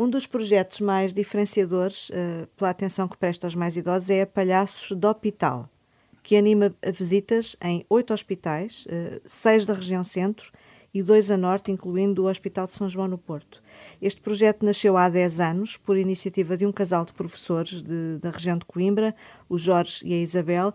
[0.00, 4.26] Um dos projetos mais diferenciadores, eh, pela atenção que presta aos mais idosos, é a
[4.26, 5.68] Palhaços do Hospital,
[6.22, 10.50] que anima visitas em oito hospitais, eh, seis da região centro
[10.94, 13.62] e dois a norte, incluindo o Hospital de São João no Porto.
[14.00, 18.30] Este projeto nasceu há 10 anos por iniciativa de um casal de professores de, da
[18.30, 19.14] região de Coimbra,
[19.50, 20.72] o Jorge e a Isabel,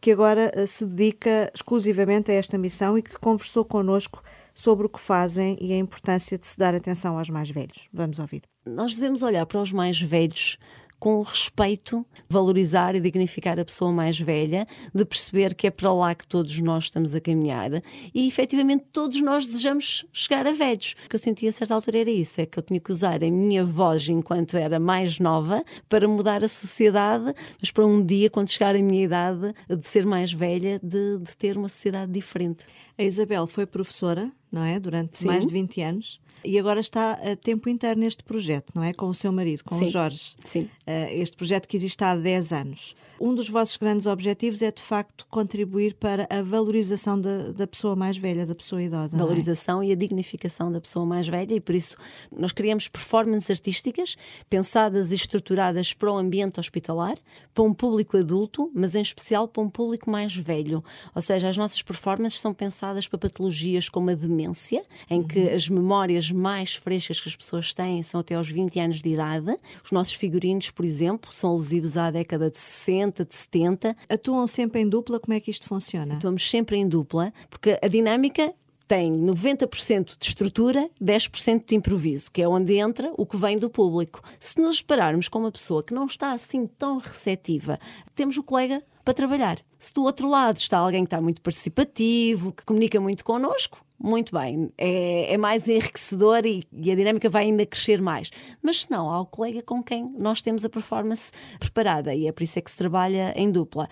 [0.00, 4.22] que agora eh, se dedica exclusivamente a esta missão e que conversou connosco
[4.54, 7.88] sobre o que fazem e a importância de se dar atenção aos mais velhos.
[7.92, 8.49] Vamos ouvir.
[8.64, 10.58] Nós devemos olhar para os mais velhos
[11.00, 16.14] com respeito, valorizar e dignificar a pessoa mais velha, de perceber que é para lá
[16.14, 17.70] que todos nós estamos a caminhar
[18.14, 20.94] e efetivamente todos nós desejamos chegar a velhos.
[21.06, 23.24] O que eu sentia a certa altura era isso: é que eu tinha que usar
[23.24, 28.28] a minha voz enquanto era mais nova para mudar a sociedade, mas para um dia,
[28.28, 32.66] quando chegar a minha idade, de ser mais velha, de, de ter uma sociedade diferente.
[32.98, 34.78] A Isabel foi professora, não é?
[34.78, 35.26] Durante Sim.
[35.26, 36.20] mais de 20 anos.
[36.44, 38.92] E agora está a tempo inteiro neste projeto, não é?
[38.92, 39.84] Com o seu marido, com Sim.
[39.86, 40.34] o Jorge.
[40.44, 40.62] Sim.
[40.86, 42.96] Uh, este projeto que existe há 10 anos.
[43.22, 47.94] Um dos vossos grandes objetivos é, de facto, contribuir para a valorização da, da pessoa
[47.94, 49.14] mais velha, da pessoa idosa.
[49.14, 49.18] É?
[49.18, 49.88] Valorização é?
[49.88, 51.98] e a dignificação da pessoa mais velha, e por isso
[52.34, 54.16] nós criamos performances artísticas
[54.48, 57.14] pensadas e estruturadas para o ambiente hospitalar,
[57.52, 60.82] para um público adulto, mas em especial para um público mais velho.
[61.14, 65.54] Ou seja, as nossas performances são pensadas para patologias como a demência, em que uhum.
[65.54, 69.54] as memórias mais frescas que as pessoas têm são até aos 20 anos de idade.
[69.84, 73.96] Os nossos figurinos, por exemplo, são alusivos à década de 60 60, de 70.
[74.08, 75.18] Atuam sempre em dupla?
[75.18, 76.14] Como é que isto funciona?
[76.14, 78.54] Atuamos sempre em dupla, porque a dinâmica
[78.86, 83.70] tem 90% de estrutura, 10% de improviso, que é onde entra o que vem do
[83.70, 84.20] público.
[84.40, 87.78] Se nos pararmos com uma pessoa que não está assim tão receptiva,
[88.14, 89.58] temos o colega para trabalhar.
[89.78, 94.34] Se do outro lado está alguém que está muito participativo, que comunica muito connosco, muito
[94.34, 98.30] bem, é, é mais enriquecedor e, e, a dinâmica vai ainda crescer mais.
[98.62, 102.32] Mas se não, há o colega com quem nós temos a performance preparada e é
[102.32, 103.88] por isso é que se trabalha em dupla.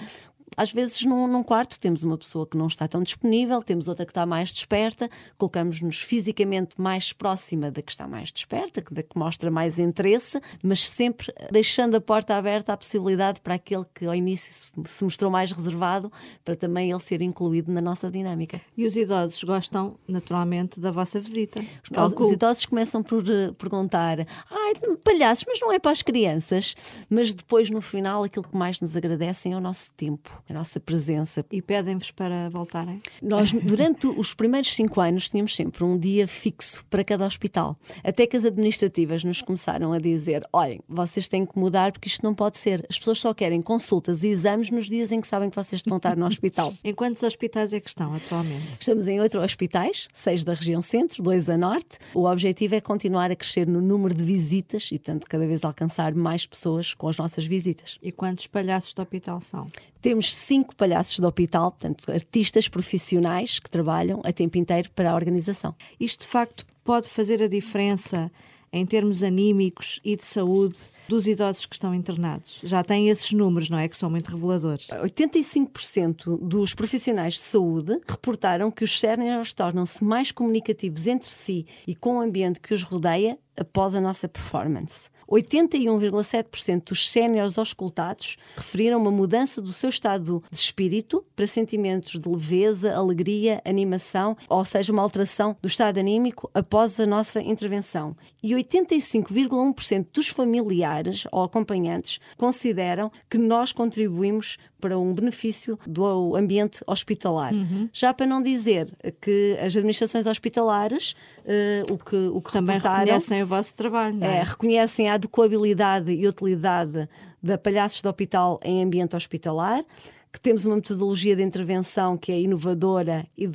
[0.57, 4.05] Às vezes, num, num, quarto, temos uma pessoa que não está tão disponível, temos outra
[4.05, 9.19] que está mais desperta, colocamos-nos fisicamente mais próxima da que está mais desperta, da que
[9.19, 14.15] mostra mais interesse, mas sempre deixando a porta aberta à possibilidade para aquele que ao
[14.15, 16.11] início se mostrou mais reservado,
[16.45, 18.61] para também ele ser incluído na nossa dinâmica.
[18.77, 21.65] E os idosos gostam, naturalmente, da vossa visita?
[21.91, 24.19] Os, os idosos começam por uh, perguntar:
[24.51, 24.75] ai,
[25.05, 26.75] palhaços, mas não é para as crianças.
[27.09, 30.81] Mas depois, no final, aquilo que mais nos agradecem é o nosso tempo a nossa
[30.81, 31.45] presença.
[31.51, 33.03] E pedem-vos para voltarem?
[33.23, 37.77] Nós, durante os primeiros cinco anos, tínhamos sempre um dia fixo para cada hospital.
[38.03, 42.23] Até que as administrativas nos começaram a dizer: olhem, vocês têm que mudar porque isto
[42.23, 42.87] não pode ser.
[42.89, 45.97] As pessoas só querem consultas e exames nos dias em que sabem que vocês vão
[45.97, 46.75] estar no hospital.
[46.83, 48.73] em quantos hospitais é que estão atualmente?
[48.73, 51.99] Estamos em oito hospitais, seis da região centro, dois a norte.
[52.15, 56.15] O objetivo é continuar a crescer no número de visitas e, portanto, cada vez alcançar
[56.15, 57.99] mais pessoas com as nossas visitas.
[58.03, 59.67] E quantos palhaços de hospital são?
[60.01, 65.15] Temos cinco palhaços do hospital, portanto, artistas profissionais que trabalham a tempo inteiro para a
[65.15, 65.75] organização.
[65.99, 68.31] Isto, de facto, pode fazer a diferença
[68.73, 72.61] em termos anímicos e de saúde dos idosos que estão internados?
[72.63, 73.89] Já têm esses números, não é?
[73.89, 74.89] Que são muito reveladores.
[74.89, 81.95] 85% dos profissionais de saúde reportaram que os seniors tornam-se mais comunicativos entre si e
[81.95, 85.09] com o ambiente que os rodeia após a nossa performance.
[85.31, 92.29] 81,7% dos séniores auscultados referiram uma mudança do seu estado de espírito para sentimentos de
[92.29, 98.17] leveza, alegria, animação, ou seja, uma alteração do estado anímico após a nossa intervenção.
[98.43, 106.81] E 85,1% dos familiares ou acompanhantes consideram que nós contribuímos para um benefício do ambiente
[106.87, 107.53] hospitalar.
[107.53, 107.89] Uhum.
[107.93, 108.89] Já para não dizer
[109.21, 114.39] que as administrações hospitalares uh, o que, o que também reconhecem o vosso trabalho, é?
[114.39, 117.09] É, reconhecem a adequabilidade e utilidade
[117.43, 119.85] da palhaços de hospital em ambiente hospitalar
[120.33, 123.49] que temos uma metodologia de intervenção que é inovadora e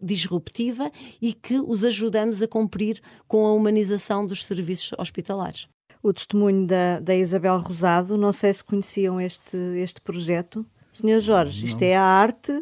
[0.00, 0.90] disruptiva
[1.20, 5.68] e que os ajudamos a cumprir com a humanização dos serviços hospitalares
[6.00, 8.16] o testemunho da, da Isabel Rosado.
[8.16, 10.64] Não sei se conheciam este, este projeto.
[10.92, 11.88] Senhor Jorge, isto não.
[11.88, 12.52] é a arte.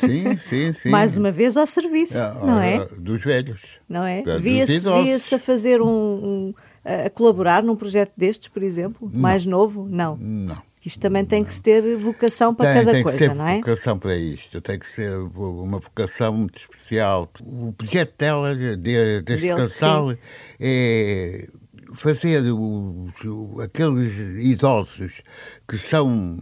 [0.00, 0.88] Sim, sim, sim.
[0.88, 2.86] Mais uma vez ao serviço, é, não é?
[2.86, 3.80] Dos velhos.
[3.88, 4.22] Não é?
[4.38, 6.54] Via-se via a fazer um, um,
[6.84, 9.20] a colaborar num projeto destes, por exemplo, não.
[9.20, 9.88] mais novo?
[9.88, 10.16] Não.
[10.16, 10.62] Não.
[10.84, 13.46] Isto também tem que se ter vocação para tem, cada tem coisa, que ter não
[13.46, 13.56] é?
[13.58, 17.30] vocação para isto, tem que ser uma vocação muito especial.
[17.40, 20.12] O projeto dela, de, deste casal,
[20.58, 21.48] é
[21.94, 24.12] fazer os, aqueles
[24.44, 25.22] idosos
[25.68, 26.38] que são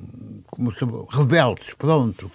[0.46, 0.84] como se,
[1.16, 2.30] rebeldes, pronto,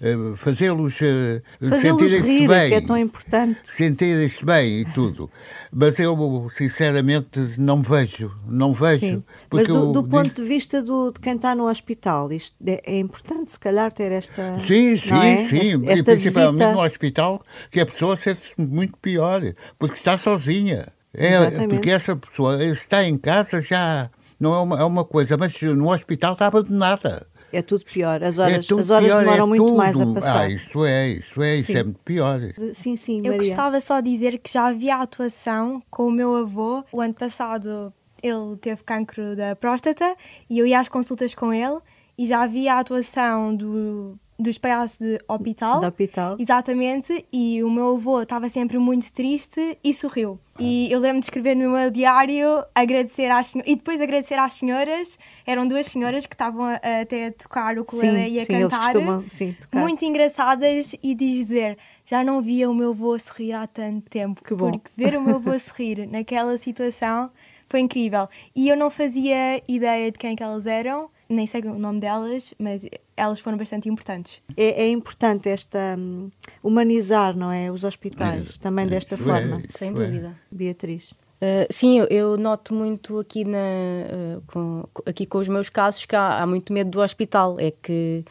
[0.00, 3.60] eh, fazê-los fazê sentirem-se bem, que é tão importante.
[3.62, 5.30] Sentirem-se bem e tudo.
[5.72, 9.22] Mas eu, sinceramente, não vejo, não vejo.
[9.50, 12.98] Mas do, do ponto de vista do, de quem está no hospital, isto é, é
[12.98, 14.58] importante, se calhar, ter esta.
[14.60, 15.44] Sim, sim, é?
[15.46, 15.86] sim.
[15.86, 16.72] Esta, esta e principalmente visita...
[16.72, 19.40] no hospital, que a pessoa sente-se muito pior,
[19.78, 20.92] porque está sozinha.
[21.14, 24.10] É, porque essa pessoa está em casa já
[24.42, 27.28] não é uma, é uma coisa, mas no hospital está abandonada.
[27.52, 28.24] É tudo pior.
[28.24, 29.76] As horas, é as horas pior, demoram é muito tudo.
[29.76, 30.40] mais a passar.
[30.40, 32.40] Ah, isso é, isso é, isso é muito pior.
[32.74, 33.36] Sim, sim, Maria.
[33.36, 36.82] Eu gostava só de dizer que já havia atuação com o meu avô.
[36.90, 40.16] O ano passado ele teve cancro da próstata
[40.50, 41.78] e eu ia às consultas com ele
[42.18, 45.80] e já havia a atuação do dos palhaços de hospital.
[45.80, 46.36] De hospital.
[46.38, 50.38] Exatamente, e o meu avô estava sempre muito triste e sorriu.
[50.58, 55.18] E eu lembro de escrever no meu diário, agradecer às e depois agradecer às senhoras,
[55.46, 58.92] eram duas senhoras que estavam até a tocar o ukulele e a sim, cantar.
[58.92, 59.80] Costumam, sim, tocar.
[59.80, 64.44] Muito engraçadas e dizer, já não via o meu avô sorrir há tanto tempo.
[64.44, 64.72] Que bom.
[64.72, 67.30] Porque ver o meu avô sorrir naquela situação
[67.72, 68.28] foi incrível.
[68.54, 72.54] E eu não fazia ideia de quem que elas eram, nem sei o nome delas,
[72.58, 74.40] mas elas foram bastante importantes.
[74.56, 76.30] É, é importante esta um,
[76.62, 79.62] humanizar, não é, os hospitais, é, também é, desta forma.
[79.64, 80.36] É, Sem dúvida.
[80.50, 81.10] Beatriz.
[81.10, 86.06] Uh, sim, eu, eu, noto muito aqui, na, uh, com, aqui com os meus casos
[86.06, 87.58] que há, há muito medo do hospital.
[87.58, 88.24] É que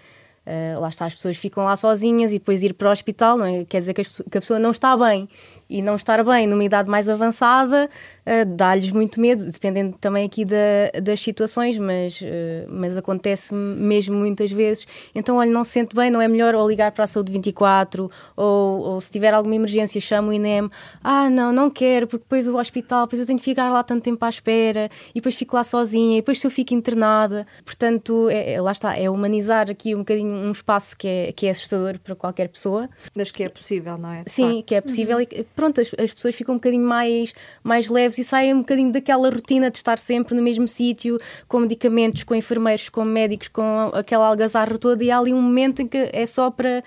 [0.43, 3.45] Uh, lá está, as pessoas ficam lá sozinhas e depois ir para o hospital, não
[3.45, 3.63] é?
[3.63, 5.29] quer dizer que, que a pessoa não está bem.
[5.71, 7.89] E não estar bem numa idade mais avançada
[8.25, 12.25] uh, dá-lhes muito medo, dependendo também aqui da, das situações, mas, uh,
[12.67, 14.85] mas acontece mesmo muitas vezes.
[15.13, 18.09] Então, olha, não se sente bem, não é melhor ou ligar para a saúde 24
[18.35, 20.69] ou, ou se tiver alguma emergência, chama o INEM.
[21.03, 24.03] Ah, não, não quero, porque depois o hospital, depois eu tenho que ficar lá tanto
[24.03, 27.45] tempo à espera e depois fico lá sozinha e depois se eu fico internada.
[27.63, 31.47] Portanto, é, é, lá está, é humanizar aqui um bocadinho um espaço que é, que
[31.47, 32.89] é assustador para qualquer pessoa.
[33.15, 34.23] Mas que é possível, não é?
[34.27, 35.23] Sim, que é possível uhum.
[35.23, 37.33] e pronto, as, as, pessoas ficam um bocadinho mais,
[37.63, 41.59] mais leves e saem um bocadinho daquela rotina de estar sempre no mesmo sítio, com
[41.59, 45.87] medicamentos, com enfermeiros, com médicos, com aquela algazarra toda e há ali um momento em
[45.87, 46.83] que é só para,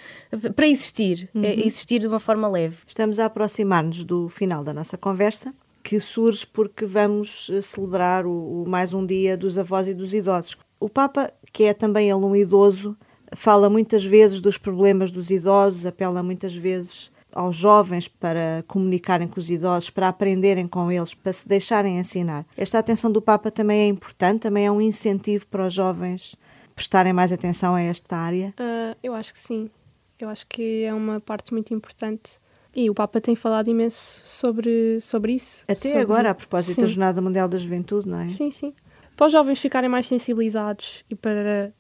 [0.57, 1.45] para existir, é uhum.
[1.45, 2.79] é existir de uma forma leve.
[2.85, 8.62] Estamos a aproximar-nos do final da nossa conversa que surge porque vamos eh, celebrar o,
[8.62, 10.57] o, mais um dia dos avós e dos idosos.
[10.81, 12.97] O Papa, que é também ele um idoso,
[13.37, 19.39] fala muitas vezes dos problemas dos idosos, apela muitas vezes aos jovens para comunicarem com
[19.39, 22.47] os idosos, para aprenderem com eles, para se deixarem ensinar.
[22.57, 26.37] Esta atenção do Papa também é importante, também é um incentivo para os jovens
[26.74, 28.55] prestarem mais atenção a esta área?
[28.59, 29.70] Uh, eu acho que sim.
[30.18, 32.39] Eu acho que é uma parte muito importante.
[32.74, 35.62] E o Papa tem falado imenso sobre, sobre isso.
[35.68, 35.99] Até sobre...
[35.99, 36.80] agora, a propósito sim.
[36.82, 38.28] da Jornada Mundial da Juventude, não é?
[38.28, 38.74] Sim, sim.
[39.16, 41.72] Para os jovens ficarem mais sensibilizados e para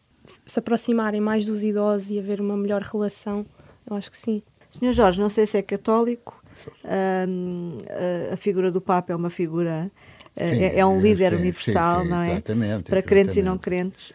[0.46, 3.44] se aproximarem mais dos idosos e haver uma melhor relação,
[3.88, 4.42] eu acho que sim.
[4.78, 6.42] Senhor Jorge, não sei se é católico,
[7.28, 7.78] um,
[8.32, 9.90] a figura do Papa é uma figura
[10.36, 12.40] eh, Sim, é, é, um líder sim, universal, sim, não é?
[12.40, 13.02] Para exatamente.
[13.02, 14.12] crentes e não crentes.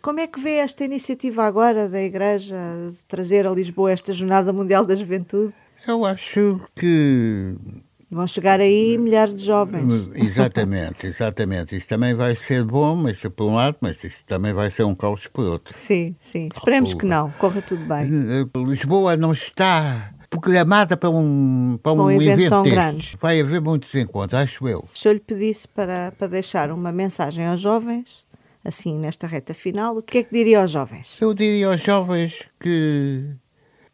[0.00, 2.56] Como é que vê esta iniciativa agora da Igreja
[2.90, 5.52] de trazer a Lisboa esta Jornada Mundial da Juventude?
[5.86, 7.56] Eu acho que
[8.08, 10.08] Vão chegar aí milhares de jovens.
[10.14, 11.76] Exatamente, exatamente.
[11.76, 14.94] Isto também vai ser bom, mas por um lado, mas isto também vai ser um
[14.94, 15.76] caos por outro.
[15.76, 16.48] Sim, sim.
[16.54, 18.04] Esperemos que não, corra tudo bem.
[18.06, 22.78] Eh, Lisboa não está programada para um, para um, um evento, evento tão destes.
[22.78, 23.16] grande.
[23.20, 24.88] Vai haver muitos encontros, acho eu.
[24.94, 28.24] Se eu lhe pedisse para, para deixar uma mensagem aos jovens,
[28.64, 31.18] assim, nesta reta final, o que é que diria aos jovens?
[31.20, 33.24] Eu diria aos jovens que,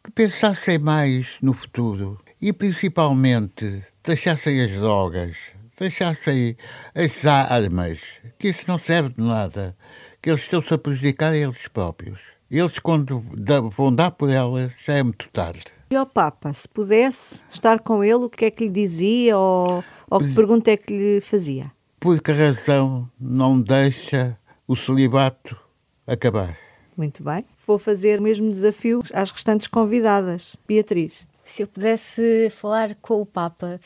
[0.03, 5.37] que pensassem mais no futuro e principalmente deixassem as drogas,
[5.79, 6.57] deixassem
[6.93, 7.99] as armas,
[8.37, 9.75] que isso não serve de nada,
[10.21, 12.19] que eles estão-se a prejudicar eles próprios.
[12.51, 13.23] Eles, quando
[13.71, 15.63] vão dar por elas, já é muito tarde.
[15.89, 19.83] E ao Papa, se pudesse estar com ele, o que é que lhe dizia ou,
[20.09, 21.71] ou que pergunta é que lhe fazia?
[21.99, 24.37] Por que razão não deixa
[24.67, 25.57] o celibato
[26.05, 26.57] acabar?
[26.97, 27.45] Muito bem.
[27.65, 30.57] Vou fazer o mesmo desafio às restantes convidadas.
[30.67, 33.79] Beatriz se eu pudesse falar com o Papa,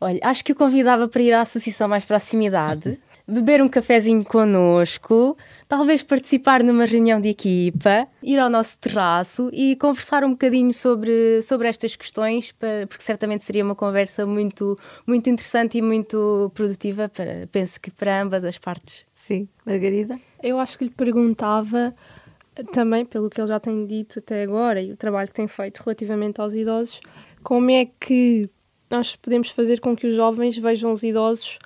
[0.00, 5.36] olha, acho que o convidava para ir à associação mais proximidade, beber um cafezinho connosco,
[5.68, 11.40] talvez participar numa reunião de equipa, ir ao nosso terraço e conversar um bocadinho sobre,
[11.42, 14.76] sobre estas questões, para, porque certamente seria uma conversa muito,
[15.06, 19.04] muito interessante e muito produtiva, para, penso que para ambas as partes.
[19.14, 19.48] Sim.
[19.64, 20.18] Margarida?
[20.42, 21.94] Eu acho que lhe perguntava
[22.72, 25.82] também pelo que ele já tem dito até agora e o trabalho que tem feito
[25.84, 27.00] relativamente aos idosos,
[27.42, 28.48] como é que
[28.90, 31.58] nós podemos fazer com que os jovens vejam os idosos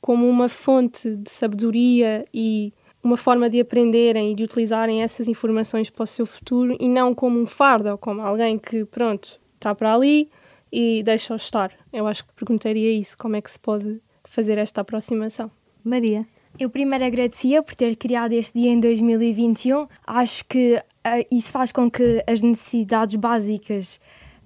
[0.00, 2.72] como uma fonte de sabedoria e
[3.02, 7.14] uma forma de aprenderem e de utilizarem essas informações para o seu futuro e não
[7.14, 10.30] como um fardo ou como alguém que, pronto, está para ali
[10.72, 11.72] e deixa-o estar.
[11.92, 15.50] Eu acho que perguntaria isso, como é que se pode fazer esta aproximação.
[15.84, 16.26] Maria.
[16.58, 19.86] Eu primeiro agradecia por ter criado este dia em 2021.
[20.06, 23.98] Acho que uh, isso faz com que as necessidades básicas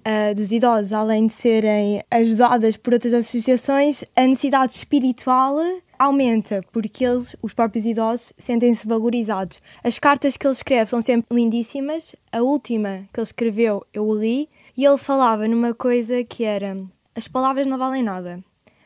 [0.05, 5.57] uh, dos idosos, além de serem ajudadas por outras associações, a necessidade espiritual
[5.97, 9.61] aumenta, porque eles, os próprios idosos, sentem-se valorizados.
[9.83, 12.15] As cartas que ele escreve são sempre lindíssimas.
[12.31, 14.47] A última que ele escreveu, eu li,
[14.77, 16.77] e ele falava numa coisa que era:
[17.15, 18.43] as palavras não valem nada,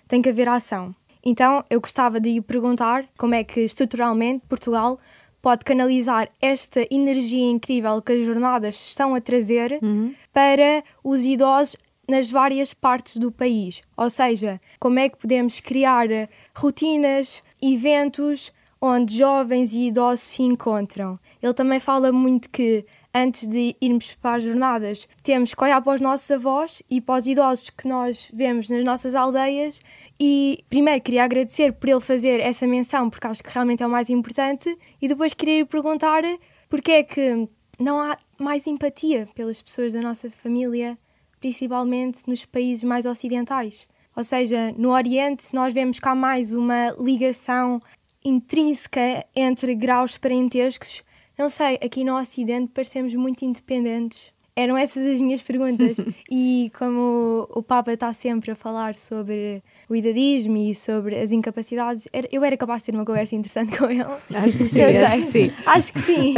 [0.07, 0.93] tem que haver ação.
[1.23, 4.99] Então eu gostava de lhe perguntar como é que estruturalmente Portugal
[5.41, 10.13] pode canalizar esta energia incrível que as jornadas estão a trazer uhum.
[10.33, 13.81] para os idosos nas várias partes do país.
[13.95, 16.07] Ou seja, como é que podemos criar
[16.55, 18.51] rotinas, eventos
[18.81, 21.19] onde jovens e idosos se encontram.
[21.41, 25.95] Ele também fala muito que antes de irmos para as jornadas, temos que olhar para
[25.95, 29.79] os nossos avós e para os idosos que nós vemos nas nossas aldeias.
[30.19, 33.89] E primeiro queria agradecer por ele fazer essa menção, porque acho que realmente é o
[33.89, 36.23] mais importante, e depois queria perguntar
[36.69, 37.47] porque é que
[37.79, 40.97] não há mais empatia pelas pessoas da nossa família,
[41.39, 43.87] principalmente nos países mais ocidentais.
[44.15, 47.81] Ou seja, no Oriente nós vemos há mais uma ligação
[48.23, 51.01] intrínseca entre graus parentescos
[51.39, 54.33] não sei, aqui no Ocidente parecemos muito independentes.
[54.57, 55.95] Eram essas as minhas perguntas.
[56.29, 62.09] e como o Papa está sempre a falar sobre o idadismo e sobre as incapacidades,
[62.29, 64.03] eu era capaz de ter uma conversa interessante com ele.
[64.33, 65.51] Acho que sim, acho que sim.
[65.65, 66.35] Acho que sim.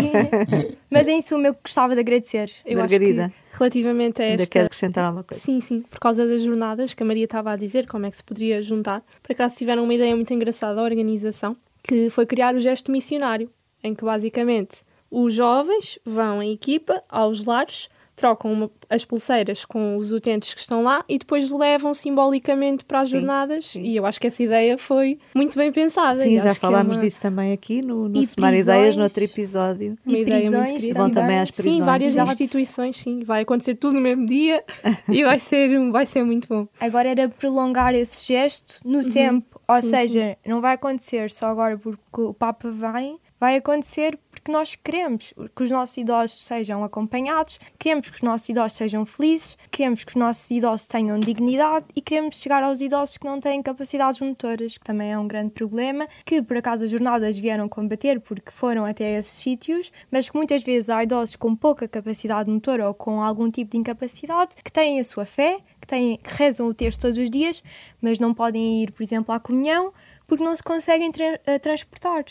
[0.92, 2.52] Mas em suma eu gostava de agradecer.
[2.64, 3.34] Eu Margarida.
[3.54, 4.42] relativamente a esta...
[4.44, 5.44] Ainda quer acrescentar alguma coisa?
[5.44, 5.82] Sim, sim.
[5.82, 8.62] Por causa das jornadas que a Maria estava a dizer, como é que se poderia
[8.62, 9.04] juntar.
[9.24, 13.50] Por acaso tiveram uma ideia muito engraçada da organização, que foi criar o gesto missionário,
[13.84, 19.98] em que basicamente os jovens vão em equipa aos lares, trocam uma, as pulseiras com
[19.98, 23.66] os utentes que estão lá e depois levam simbolicamente para as sim, jornadas.
[23.66, 23.82] Sim.
[23.82, 26.22] E eu acho que essa ideia foi muito bem pensada.
[26.22, 27.04] Sim, já é falámos é uma...
[27.04, 29.98] disso também aqui no, no Semar Ideias, no outro episódio.
[30.06, 31.00] Uma e ideia muito querida.
[31.00, 31.76] Vão também às prisões.
[31.76, 33.24] Sim, várias instituições, sim.
[33.24, 34.64] Vai acontecer tudo no mesmo dia
[35.10, 36.68] e vai ser, vai ser muito bom.
[36.80, 39.10] Agora era prolongar esse gesto no uhum.
[39.10, 39.60] tempo.
[39.68, 44.52] Ou sim, seja, não vai acontecer só agora porque o Papa vem, vai acontecer porque
[44.52, 49.56] nós queremos que os nossos idosos sejam acompanhados, queremos que os nossos idosos sejam felizes,
[49.70, 53.62] queremos que os nossos idosos tenham dignidade e queremos chegar aos idosos que não têm
[53.62, 58.20] capacidades motoras, que também é um grande problema, que por acaso as jornadas vieram combater
[58.20, 62.88] porque foram até esses sítios, mas que muitas vezes há idosos com pouca capacidade motora
[62.88, 66.68] ou com algum tipo de incapacidade que têm a sua fé, que, têm, que rezam
[66.68, 67.62] o texto todos os dias,
[68.02, 69.94] mas não podem ir, por exemplo, à comunhão
[70.26, 72.24] porque não se conseguem tra eh, transportar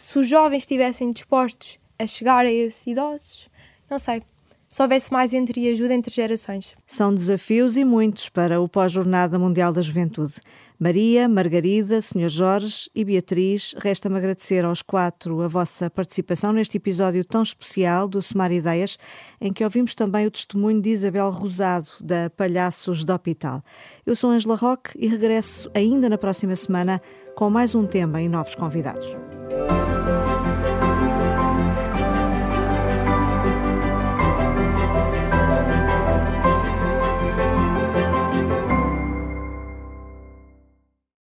[0.00, 3.48] se os jovens estivessem dispostos a chegar a esses idosos,
[3.90, 4.22] não sei,
[4.68, 6.74] se houvesse mais entre ajuda entre gerações.
[6.86, 10.34] São desafios e muitos para o pós-Jornada Mundial da Juventude.
[10.78, 12.28] Maria, Margarida, Sr.
[12.28, 18.20] Jorge e Beatriz, resta-me agradecer aos quatro a vossa participação neste episódio tão especial do
[18.20, 18.98] Somar Ideias,
[19.40, 23.64] em que ouvimos também o testemunho de Isabel Rosado, da Palhaços do Hospital.
[24.04, 27.00] Eu sou Angela Roque e regresso ainda na próxima semana
[27.36, 29.14] com mais um tema e novos convidados.